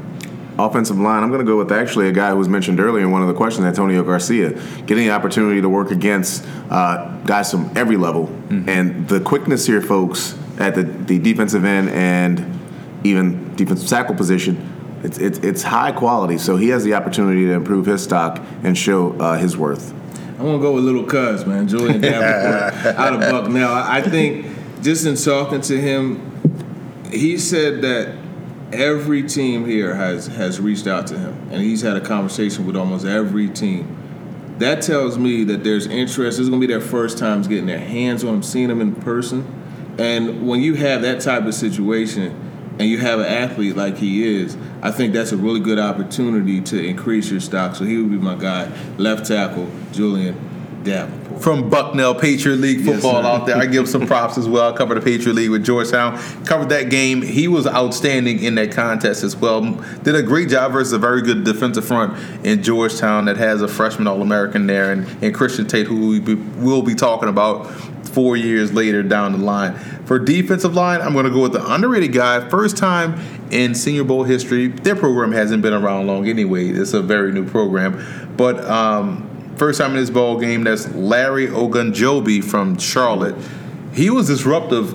[0.59, 3.11] Offensive line, I'm going to go with actually a guy who was mentioned earlier in
[3.11, 4.51] one of the questions, Antonio Garcia,
[4.85, 8.27] getting the opportunity to work against uh, guys from every level.
[8.49, 12.59] And the quickness here, folks, at the, the defensive end and
[13.03, 16.37] even defensive tackle position, it's, it's, it's high quality.
[16.37, 19.93] So he has the opportunity to improve his stock and show uh, his worth.
[20.37, 23.73] I'm gonna go with little cuz, man, Julian Davenport out of Bucknell.
[23.73, 24.47] I think
[24.81, 26.27] just in talking to him,
[27.11, 28.15] he said that
[28.73, 32.75] every team here has has reached out to him, and he's had a conversation with
[32.75, 33.97] almost every team.
[34.59, 36.37] That tells me that there's interest.
[36.37, 38.95] This is gonna be their first times getting their hands on him, seeing him in
[38.95, 39.45] person.
[39.97, 42.35] And when you have that type of situation,
[42.79, 46.61] and you have an athlete like he is, I think that's a really good opportunity
[46.61, 47.75] to increase your stock.
[47.75, 50.50] So he would be my guy, left tackle Julian
[50.83, 51.41] Davenport.
[51.41, 53.27] From Bucknell Patriot League football sir.
[53.27, 54.73] out there, I give some props as well.
[54.73, 56.17] I covered the Patriot League with Georgetown.
[56.45, 57.21] Covered that game.
[57.21, 59.61] He was outstanding in that contest as well.
[60.03, 63.67] Did a great job versus a very good defensive front in Georgetown that has a
[63.67, 67.67] freshman All American there and, and Christian Tate, who we be, will be talking about
[68.11, 69.73] four years later down the line.
[70.05, 72.47] For defensive line, I'm going to go with the underrated guy.
[72.49, 73.19] First time
[73.51, 74.67] in Senior Bowl history.
[74.67, 76.67] Their program hasn't been around long anyway.
[76.67, 78.33] It's a very new program.
[78.35, 79.30] But um,
[79.61, 83.35] first time in this bowl game, that's Larry Ogunjobi from Charlotte.
[83.93, 84.89] He was disruptive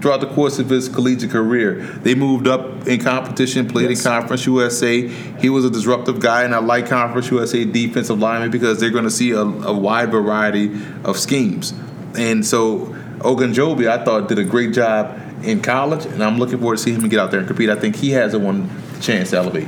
[0.00, 1.80] throughout the course of his collegiate career.
[2.04, 4.06] They moved up in competition, played Yes.
[4.06, 5.08] in Conference USA.
[5.08, 9.02] He was a disruptive guy, and I like Conference USA defensive linemen because they're going
[9.02, 10.70] to see a, a wide variety
[11.02, 11.74] of schemes.
[12.16, 16.76] And so Ogunjobi, I thought, did a great job in college, and I'm looking forward
[16.76, 17.68] to seeing him get out there and compete.
[17.68, 18.70] I think he has a one
[19.00, 19.66] chance to elevate.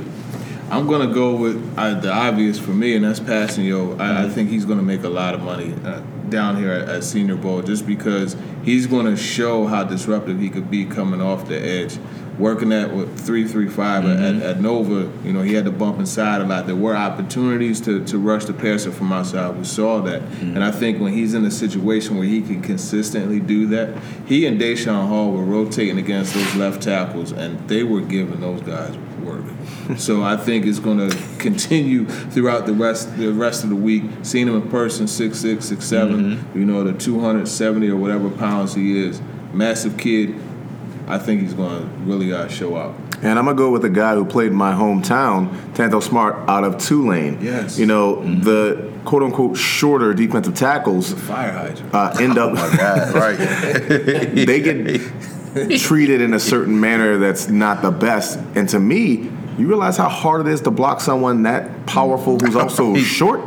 [0.71, 3.99] I'm gonna go with uh, the obvious for me, and that's Kpassagnon.
[3.99, 5.99] I, I think he's gonna make a lot of money uh,
[6.29, 10.71] down here at, at Senior Bowl just because he's gonna show how disruptive he could
[10.71, 11.99] be coming off the edge.
[12.39, 15.99] Working at with three three five at, at Nova, you know, he had to bump
[15.99, 16.67] inside a lot.
[16.67, 19.57] There were opportunities to, to rush the passer from outside.
[19.57, 23.41] We saw that, and I think when he's in a situation where he can consistently
[23.41, 28.01] do that, he and Deshaun Hall were rotating against those left tackles, and they were
[28.01, 28.95] giving those guys
[29.31, 29.97] work.
[29.97, 34.03] So I think it's going to continue throughout the rest the rest of the week.
[34.23, 36.59] Seeing him in person, six six, six seven, Mm-hmm.
[36.59, 39.21] You know, the two hundred seventy or whatever pounds he is,
[39.53, 40.35] massive kid.
[41.07, 42.95] I think he's going to really uh, show up.
[43.23, 46.63] And I'm gonna go with a guy who played in my hometown, Tanzel Smart, out
[46.63, 47.37] of Tulane.
[47.41, 47.77] Yes.
[47.77, 51.93] You know the quote unquote shorter defensive tackles Fire hydrant.
[51.93, 53.37] uh, end up God, right.
[53.37, 54.77] they get
[55.77, 58.39] treated in a certain manner that's not the best.
[58.55, 62.55] And to me, you realize how hard it is to block someone that powerful who's
[62.55, 63.41] also short.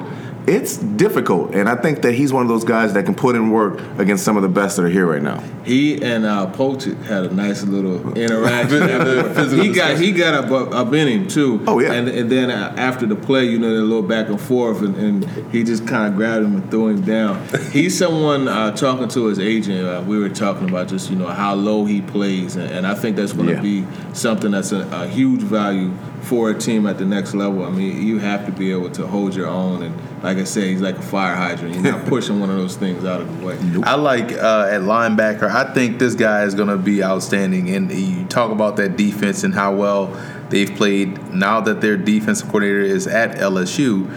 [0.46, 3.50] It's difficult, and I think that he's one of those guys that can put in
[3.50, 5.38] work against some of the best that are here right now.
[5.64, 8.80] He and uh, Pocic had a nice little interaction.
[9.34, 11.64] Physical he got he got up, up up in him too.
[11.66, 11.92] Oh, yeah.
[11.94, 14.82] And and then uh, after the play, you know, they're a little back and forth,
[14.82, 17.42] and, and he just kind of grabbed him and threw him down.
[17.72, 19.86] He's someone uh, talking to his agent.
[19.86, 22.94] Uh, we were talking about just you know how low he plays, and, and I
[22.94, 23.62] think that's going to Yeah.
[23.62, 27.64] be something that's a, a huge value for a team at the next level.
[27.64, 30.64] I mean, you have to be able to hold your own, and like I said,
[30.64, 31.74] he's like a fire hydrant.
[31.74, 33.58] You're not pushing one of those things out of the way.
[33.82, 35.42] I like uh, at linebacker.
[35.42, 37.68] I think this guy is going to be outstanding.
[37.68, 40.06] And you talk about that defense and how well
[40.48, 41.34] they've played.
[41.34, 44.08] Now that their defensive coordinator is at LSU,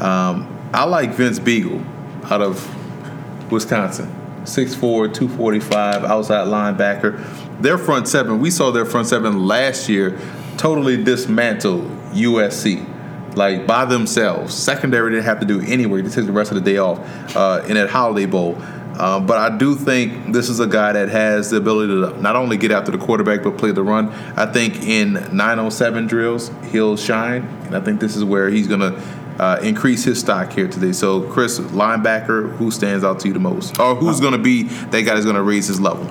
[0.00, 1.84] um, I like Vince Biegel
[2.30, 4.14] out of Wisconsin.
[4.44, 7.60] 6'4", 245, outside linebacker.
[7.60, 10.16] Their front seven, we saw their front seven last year
[10.58, 11.80] totally dismantle
[12.12, 12.95] USC
[13.36, 14.54] like by themselves.
[14.54, 16.00] Secondary didn't have to do anyway.
[16.00, 16.98] They took the rest of the day off
[17.36, 18.60] uh, in that Holiday Bowl.
[18.98, 22.34] Um, but I do think this is a guy that has the ability to not
[22.34, 24.08] only get after the quarterback but play the run.
[24.36, 28.80] I think in 907 drills he'll shine, and I think this is where he's going
[28.80, 29.02] to
[29.38, 30.92] uh, increase his stock here today.
[30.92, 34.62] So, Chris, linebacker, who stands out to you the most, or who's going to be
[34.62, 36.10] that guy that's going to raise his level?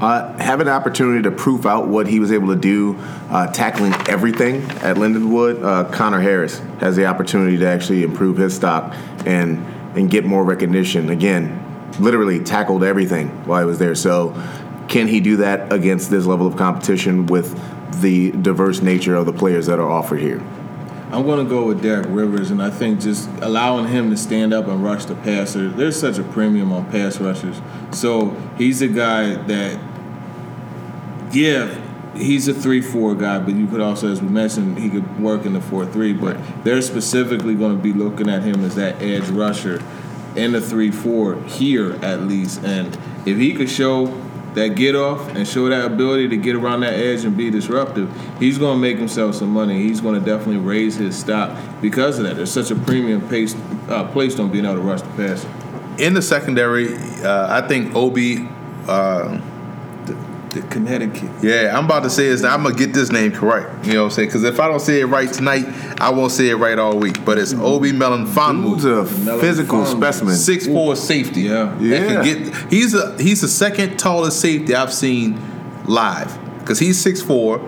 [0.00, 2.96] Uh, having an opportunity to prove out what he was able to do,
[3.30, 8.54] uh, tackling everything at Lindenwood, uh, Connor Harris has the opportunity to actually improve his
[8.54, 8.94] stock
[9.24, 9.64] and
[9.96, 11.08] and get more recognition.
[11.08, 11.62] Again,
[11.98, 13.94] literally tackled everything while he was there.
[13.94, 14.34] So,
[14.88, 17.58] can he do that against this level of competition with
[18.02, 20.42] the diverse nature of the players that are offered here?
[21.10, 24.52] I'm going to go with Derek Rivers, and I think just allowing him to stand
[24.52, 25.68] up and rush the passer.
[25.68, 27.60] There's such a premium on pass rushers,
[27.92, 29.80] so he's a guy that,
[31.32, 31.80] yeah,
[32.16, 35.52] he's a three-four guy, but you could also, as we mentioned, he could work in
[35.52, 36.12] the four-three.
[36.12, 39.80] But they're specifically going to be looking at him as that edge rusher
[40.34, 44.06] in the three-four here at least, and if he could show
[44.56, 48.10] that get off and show that ability to get around that edge and be disruptive,
[48.40, 49.82] he's going to make himself some money.
[49.82, 52.36] He's going to definitely raise his stock because of that.
[52.36, 53.56] There's such a premium placed,
[53.88, 55.48] uh, placed on being able to rush the passer.
[55.98, 58.48] In the secondary, uh, I think Obi.
[58.88, 59.40] Uh,
[60.56, 61.30] The Connecticut.
[61.42, 62.42] Yeah, I'm about to say this.
[62.42, 63.84] I'm gonna get this name correct.
[63.84, 64.28] You know what I'm saying?
[64.28, 65.66] Because if I don't say it right tonight,
[66.00, 67.22] I won't say it right all week.
[67.26, 67.62] But it's mm-hmm.
[67.62, 70.34] Obi Dude's Melifonwu, a physical Melon specimen.
[70.34, 71.42] six four safety.
[71.42, 71.78] Yeah.
[71.78, 72.22] Yeah.
[72.22, 72.72] can get.
[72.72, 75.38] He's a he's the second tallest safety I've seen
[75.84, 77.58] live because he's six four,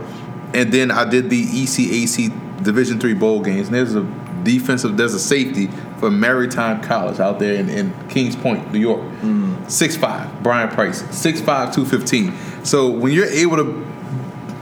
[0.54, 3.68] and then I did the ECAC Division three bowl games.
[3.68, 4.02] And there's a
[4.44, 4.96] defensive.
[4.96, 5.68] There's a safety
[5.98, 9.00] for Maritime College out there in, in Kings Point, New York.
[9.20, 9.70] Mm.
[9.70, 11.02] Six five, Brian Price.
[11.16, 12.34] Six five, two fifteen.
[12.64, 13.86] So when you're able to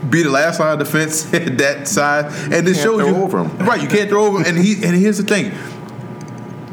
[0.09, 3.15] be the last line of defense at that side, and it can't shows throw you
[3.15, 3.57] over him.
[3.59, 3.81] right.
[3.81, 5.51] You can't throw over him, and he and here's the thing.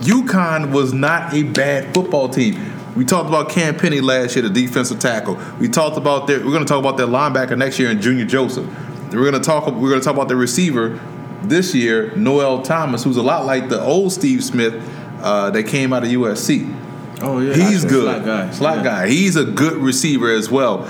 [0.00, 2.72] UConn was not a bad football team.
[2.94, 5.38] We talked about Cam Penny last year, the defensive tackle.
[5.58, 6.38] We talked about their.
[6.38, 8.66] We're going to talk about their linebacker next year in Junior Joseph.
[9.12, 9.66] We're going to talk.
[9.66, 11.00] We're going to talk about the receiver
[11.48, 14.74] this year, Noel Thomas, who's a lot like the old Steve Smith
[15.22, 16.80] uh, that came out of USC.
[17.22, 18.24] Oh yeah, He's Slot good.
[18.24, 18.50] guy.
[18.50, 18.82] Slot Yeah.
[18.84, 19.08] guy.
[19.08, 20.80] He's a good receiver as well.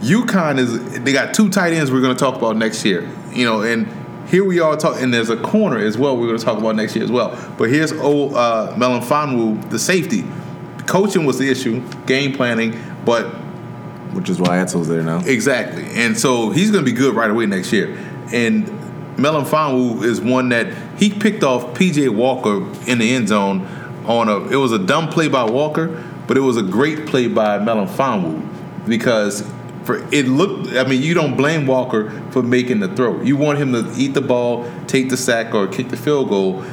[0.00, 3.08] UConn is they got two tight ends we're going to talk about next year.
[3.32, 3.86] You know, and
[4.28, 6.76] here we are talking, and there's a corner as well we're going to talk about
[6.76, 7.30] next year as well.
[7.58, 10.24] But here's old uh, Melifonwu, the safety.
[10.86, 13.26] Coaching was the issue, game planning, but
[14.14, 15.20] which is why Edsall's there now.
[15.24, 15.84] Exactly.
[15.94, 17.96] And so he's going to be good right away next year.
[18.32, 18.66] And
[19.20, 23.66] Melifonwu is one that he picked off PJ Walker in the end zone
[24.06, 25.88] on a it was a dumb play by Walker,
[26.26, 29.48] but it was a great play by Melifonwu because
[29.84, 33.20] for it looked I mean you don't blame Walker for making the throw.
[33.22, 36.64] You want him to eat the ball, take the sack or kick the field goal.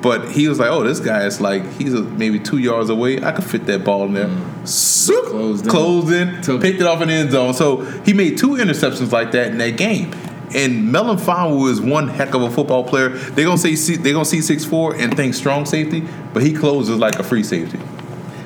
[0.00, 3.22] But he was like, "Oh, this guy is like he's a, maybe two yards away.
[3.22, 4.66] I could fit that ball in there." Mm.
[4.66, 5.70] Zoop, Closed in.
[5.70, 7.54] closed in, picked it off in the end zone.
[7.54, 10.10] So he made two interceptions like that in that game.
[10.54, 13.08] And Melifonwu is one heck of a football player.
[13.10, 16.02] They're gonna say they're gonna see six four and think strong safety,
[16.34, 17.78] but he closes like a free safety.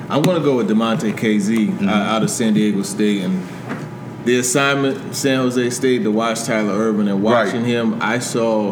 [0.09, 1.89] I'm going to go with Damontae Kazee Mm-hmm.
[1.89, 3.23] uh, out of San Diego State.
[3.23, 3.45] And
[4.23, 7.09] the assignment, San Jose State, to watch Tyler Urban.
[7.09, 7.69] And watching Right.
[7.69, 8.71] him, I saw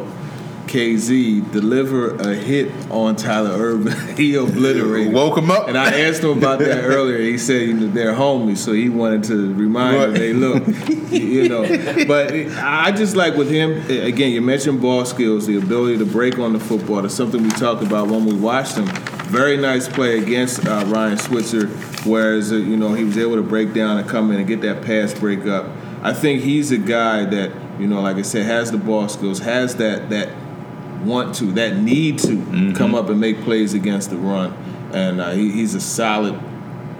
[0.67, 3.93] Kazee deliver a hit on Tyler Urban.
[4.17, 5.13] he obliterated.
[5.13, 5.67] Woke him up.
[5.67, 7.17] And I asked him about that earlier.
[7.19, 10.05] He said you know, they're homies, so he wanted to remind Right.
[10.07, 10.67] them, hey, look,
[11.11, 11.63] you know.
[12.07, 16.39] But I just like with him, again, you mentioned ball skills, the ability to break
[16.39, 17.01] on the football.
[17.01, 18.85] That's something we talked about when we watched him.
[19.25, 21.67] Very nice play against uh, Ryan Switzer,
[22.07, 24.61] whereas, uh, you know, he was able to break down and come in and get
[24.61, 25.67] that pass break up.
[26.03, 29.39] I think he's a guy that, you know, like I said, has the ball skills,
[29.39, 30.29] has that that
[31.05, 34.53] want to, that need to come up and make plays against the run.
[34.93, 36.39] And uh, he, he's a solid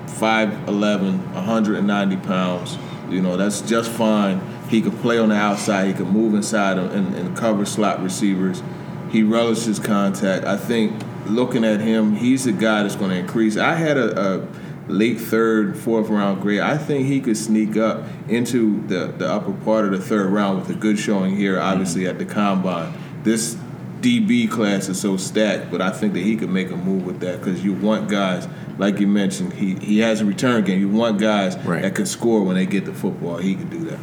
[0.07, 2.77] 5'11, 190 pounds.
[3.09, 4.41] You know, that's just fine.
[4.69, 8.63] He could play on the outside, he could move inside and, and cover slot receivers.
[9.11, 10.45] He relishes contact.
[10.45, 13.57] I think looking at him, he's a guy that's going to increase.
[13.57, 14.47] I had a, a
[14.87, 16.61] late third, fourth round grade.
[16.61, 20.59] I think he could sneak up into the, the upper part of the third round
[20.59, 22.93] with a good showing here, obviously at the combine.
[23.23, 23.57] This
[24.05, 27.19] DB class is so stacked, but I think that he could make a move with
[27.21, 28.47] that because you want guys,
[28.77, 30.79] like you mentioned, he, he has a return game.
[30.79, 31.81] You want guys Right.
[31.81, 33.37] that can score when they get the football.
[33.37, 33.99] He can do that.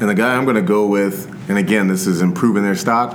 [0.00, 3.14] And the guy I'm going to go with, and again, this is improving their stock.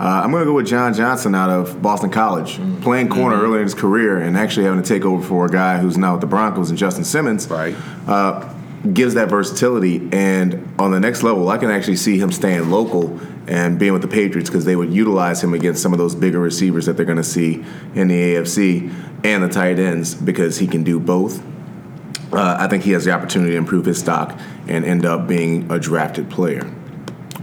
[0.00, 3.58] Uh, I'm going to go with John Johnson out of Boston College, playing corner early
[3.58, 6.20] in his career and actually having to take over for a guy who's now with
[6.22, 7.46] the Broncos and Justin Simmons.
[7.48, 7.76] Right.
[8.08, 8.52] Uh,
[8.92, 13.16] gives that versatility, and on the next level, I can actually see him staying local
[13.46, 16.38] and being with the Patriots because they would utilize him against some of those bigger
[16.38, 17.64] receivers that they're going to see
[17.94, 18.92] in the AFC
[19.24, 21.42] and the tight ends because he can do both.
[22.32, 25.70] Uh, I think he has the opportunity to improve his stock and end up being
[25.70, 26.72] a drafted player.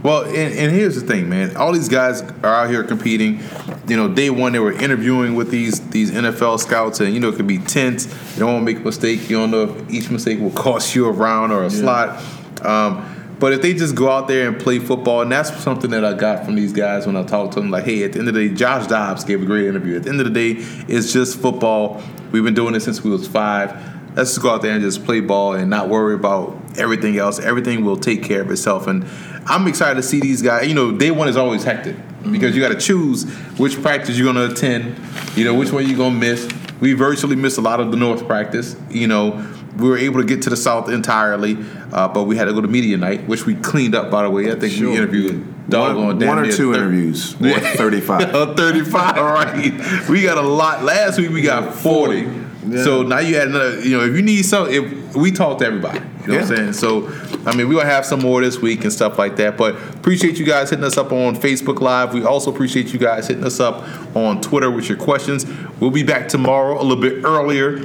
[0.02, 1.56] Well, and, and here's the thing, man.
[1.56, 3.40] All these guys are out here competing.
[3.86, 7.28] You know, day one they were interviewing with these these NFL scouts, and you know
[7.28, 8.06] it could be tense.
[8.34, 9.28] You don't want to make a mistake.
[9.28, 12.24] You don't know if each mistake will cost you a round or a slot.
[12.64, 16.04] Um, but if they just go out there and play football, and that's something that
[16.04, 18.28] I got from these guys when I talked to them, like, hey, at the end
[18.28, 19.96] of the day, Josh Dobbs gave a great interview.
[19.96, 22.02] At the end of the day, it's just football.
[22.32, 23.72] We've been doing it since we was five.
[24.14, 27.38] Let's just go out there and just play ball and not worry about everything else.
[27.38, 28.86] Everything will take care of itself.
[28.86, 29.06] And
[29.46, 30.68] I'm excited to see these guys.
[30.68, 31.96] You know, day one is always hectic
[32.30, 33.24] because you got to choose
[33.56, 35.00] which practice you're going to attend.
[35.34, 36.46] You know, which one you're going to miss.
[36.80, 38.76] We virtually missed a lot of the North practice.
[38.90, 39.46] You know,
[39.80, 41.56] we were able to get to the South entirely,
[41.92, 44.10] uh, but we had to go to media night, which we cleaned up.
[44.10, 47.62] By the way, I think we interviewed doggone one, one or two thir- interviews worth
[47.76, 48.34] 35.
[48.34, 50.08] Uh, 35, all right.
[50.08, 50.82] We got a lot.
[50.82, 52.50] Last week we got 40.
[52.82, 55.66] So now you had another, you know, if you need some, if we talk to
[55.66, 56.72] everybody, you know what I'm saying?
[56.74, 57.08] So,
[57.46, 59.56] I mean, we're going to have some more this week and stuff like that.
[59.56, 62.12] But appreciate you guys hitting us up on Facebook Live.
[62.12, 63.82] We also appreciate you guys hitting us up
[64.14, 65.46] on Twitter with your questions.
[65.80, 67.78] We'll be back tomorrow a little bit earlier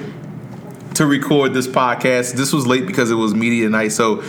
[0.96, 2.34] to record this podcast.
[2.34, 3.92] This was late because it was media night.
[3.92, 4.22] So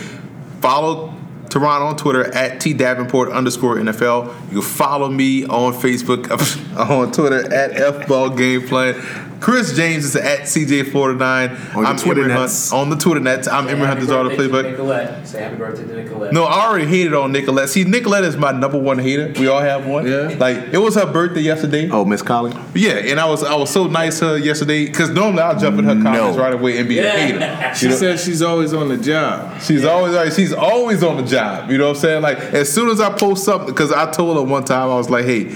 [0.61, 1.13] follow
[1.49, 4.33] Toronto on Twitter at T Davenport underscore NFL.
[4.47, 6.29] You can follow me on Facebook,
[6.77, 8.95] on Twitter at F Ball Game Plan.
[9.39, 11.75] Chris James is at CJ49.
[11.75, 12.71] On I'm Twitter Emory nets.
[12.71, 13.47] Hunt on the Twitter nets.
[13.47, 14.71] I'm Say Emory Hunt happy Desire the birthday to playbook.
[14.71, 15.27] Nicolette.
[15.27, 16.33] Say happy birthday to Nicolette.
[16.33, 17.69] No, I already hated on Nicolette.
[17.69, 19.31] See, Nicolette is my number one hater.
[19.39, 20.07] We all have one.
[20.07, 20.35] Yeah.
[20.39, 21.89] Like it was her birthday yesterday.
[21.89, 22.53] Oh, Miss Collie?
[22.73, 25.77] Yeah, and I was I was so nice to her yesterday because normally I'll jump
[25.79, 26.43] in her comments No.
[26.43, 27.73] right away and be a hater.
[27.77, 29.61] She says she's always on the job.
[29.61, 31.69] She's always like she's always on the job.
[31.69, 32.21] You know what I'm saying?
[32.21, 35.09] Like as soon as I post something, because I told her one time I was
[35.09, 35.53] like, hey.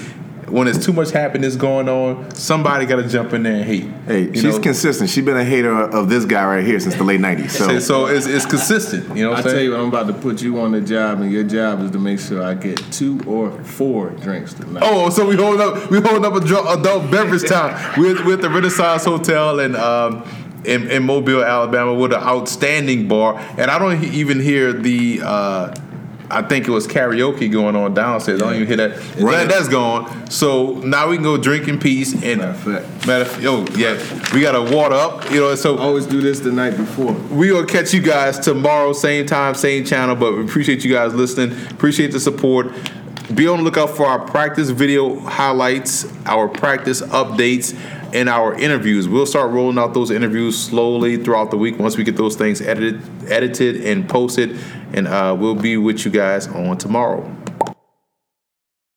[0.51, 3.85] When there's too much happiness going on, somebody got to jump in there and hate.
[4.05, 4.59] Hey, You she's know?
[4.59, 5.09] consistent.
[5.09, 7.51] She's been a hater of this guy right here since the late 90s.
[7.51, 9.15] So, So, so it's, it's consistent.
[9.15, 10.81] You know what I I'm tell you what, I'm about to put you on the
[10.81, 14.83] job, and your job is to make sure I get two or four drinks tonight.
[14.85, 17.99] Oh, so we hold up we hold up a dr- adult beverage time.
[17.99, 19.75] We're, we're at the Renaissance Hotel and.
[19.75, 20.23] um
[20.63, 25.19] in, in Mobile, Alabama, with an outstanding bar, and I don't he- even hear the.
[25.23, 25.73] Uh,
[26.31, 28.41] I think it was karaoke going on downstairs.
[28.41, 28.91] I don't even hear that.
[29.21, 29.37] Right.
[29.37, 30.29] That- That's gone.
[30.31, 32.13] So now we can go drink in peace.
[32.13, 33.07] And Matter of fact.
[33.07, 33.97] matter of, yo, yeah,
[34.33, 35.29] we got to water up.
[35.31, 37.11] You know, so Always do this the night before.
[37.13, 40.15] we gonna catch you guys tomorrow, same time, same channel.
[40.15, 41.57] But we appreciate you guys listening.
[41.71, 42.67] Appreciate the support.
[43.35, 47.73] Be on the lookout for our practice video highlights, our practice updates,
[48.13, 49.07] and our interviews.
[49.07, 52.61] We'll start rolling out those interviews slowly throughout the week once we get those things
[52.61, 53.01] edited,
[53.31, 54.59] edited and posted.
[54.93, 57.40] And uh, we'll be with you guys on tomorrow.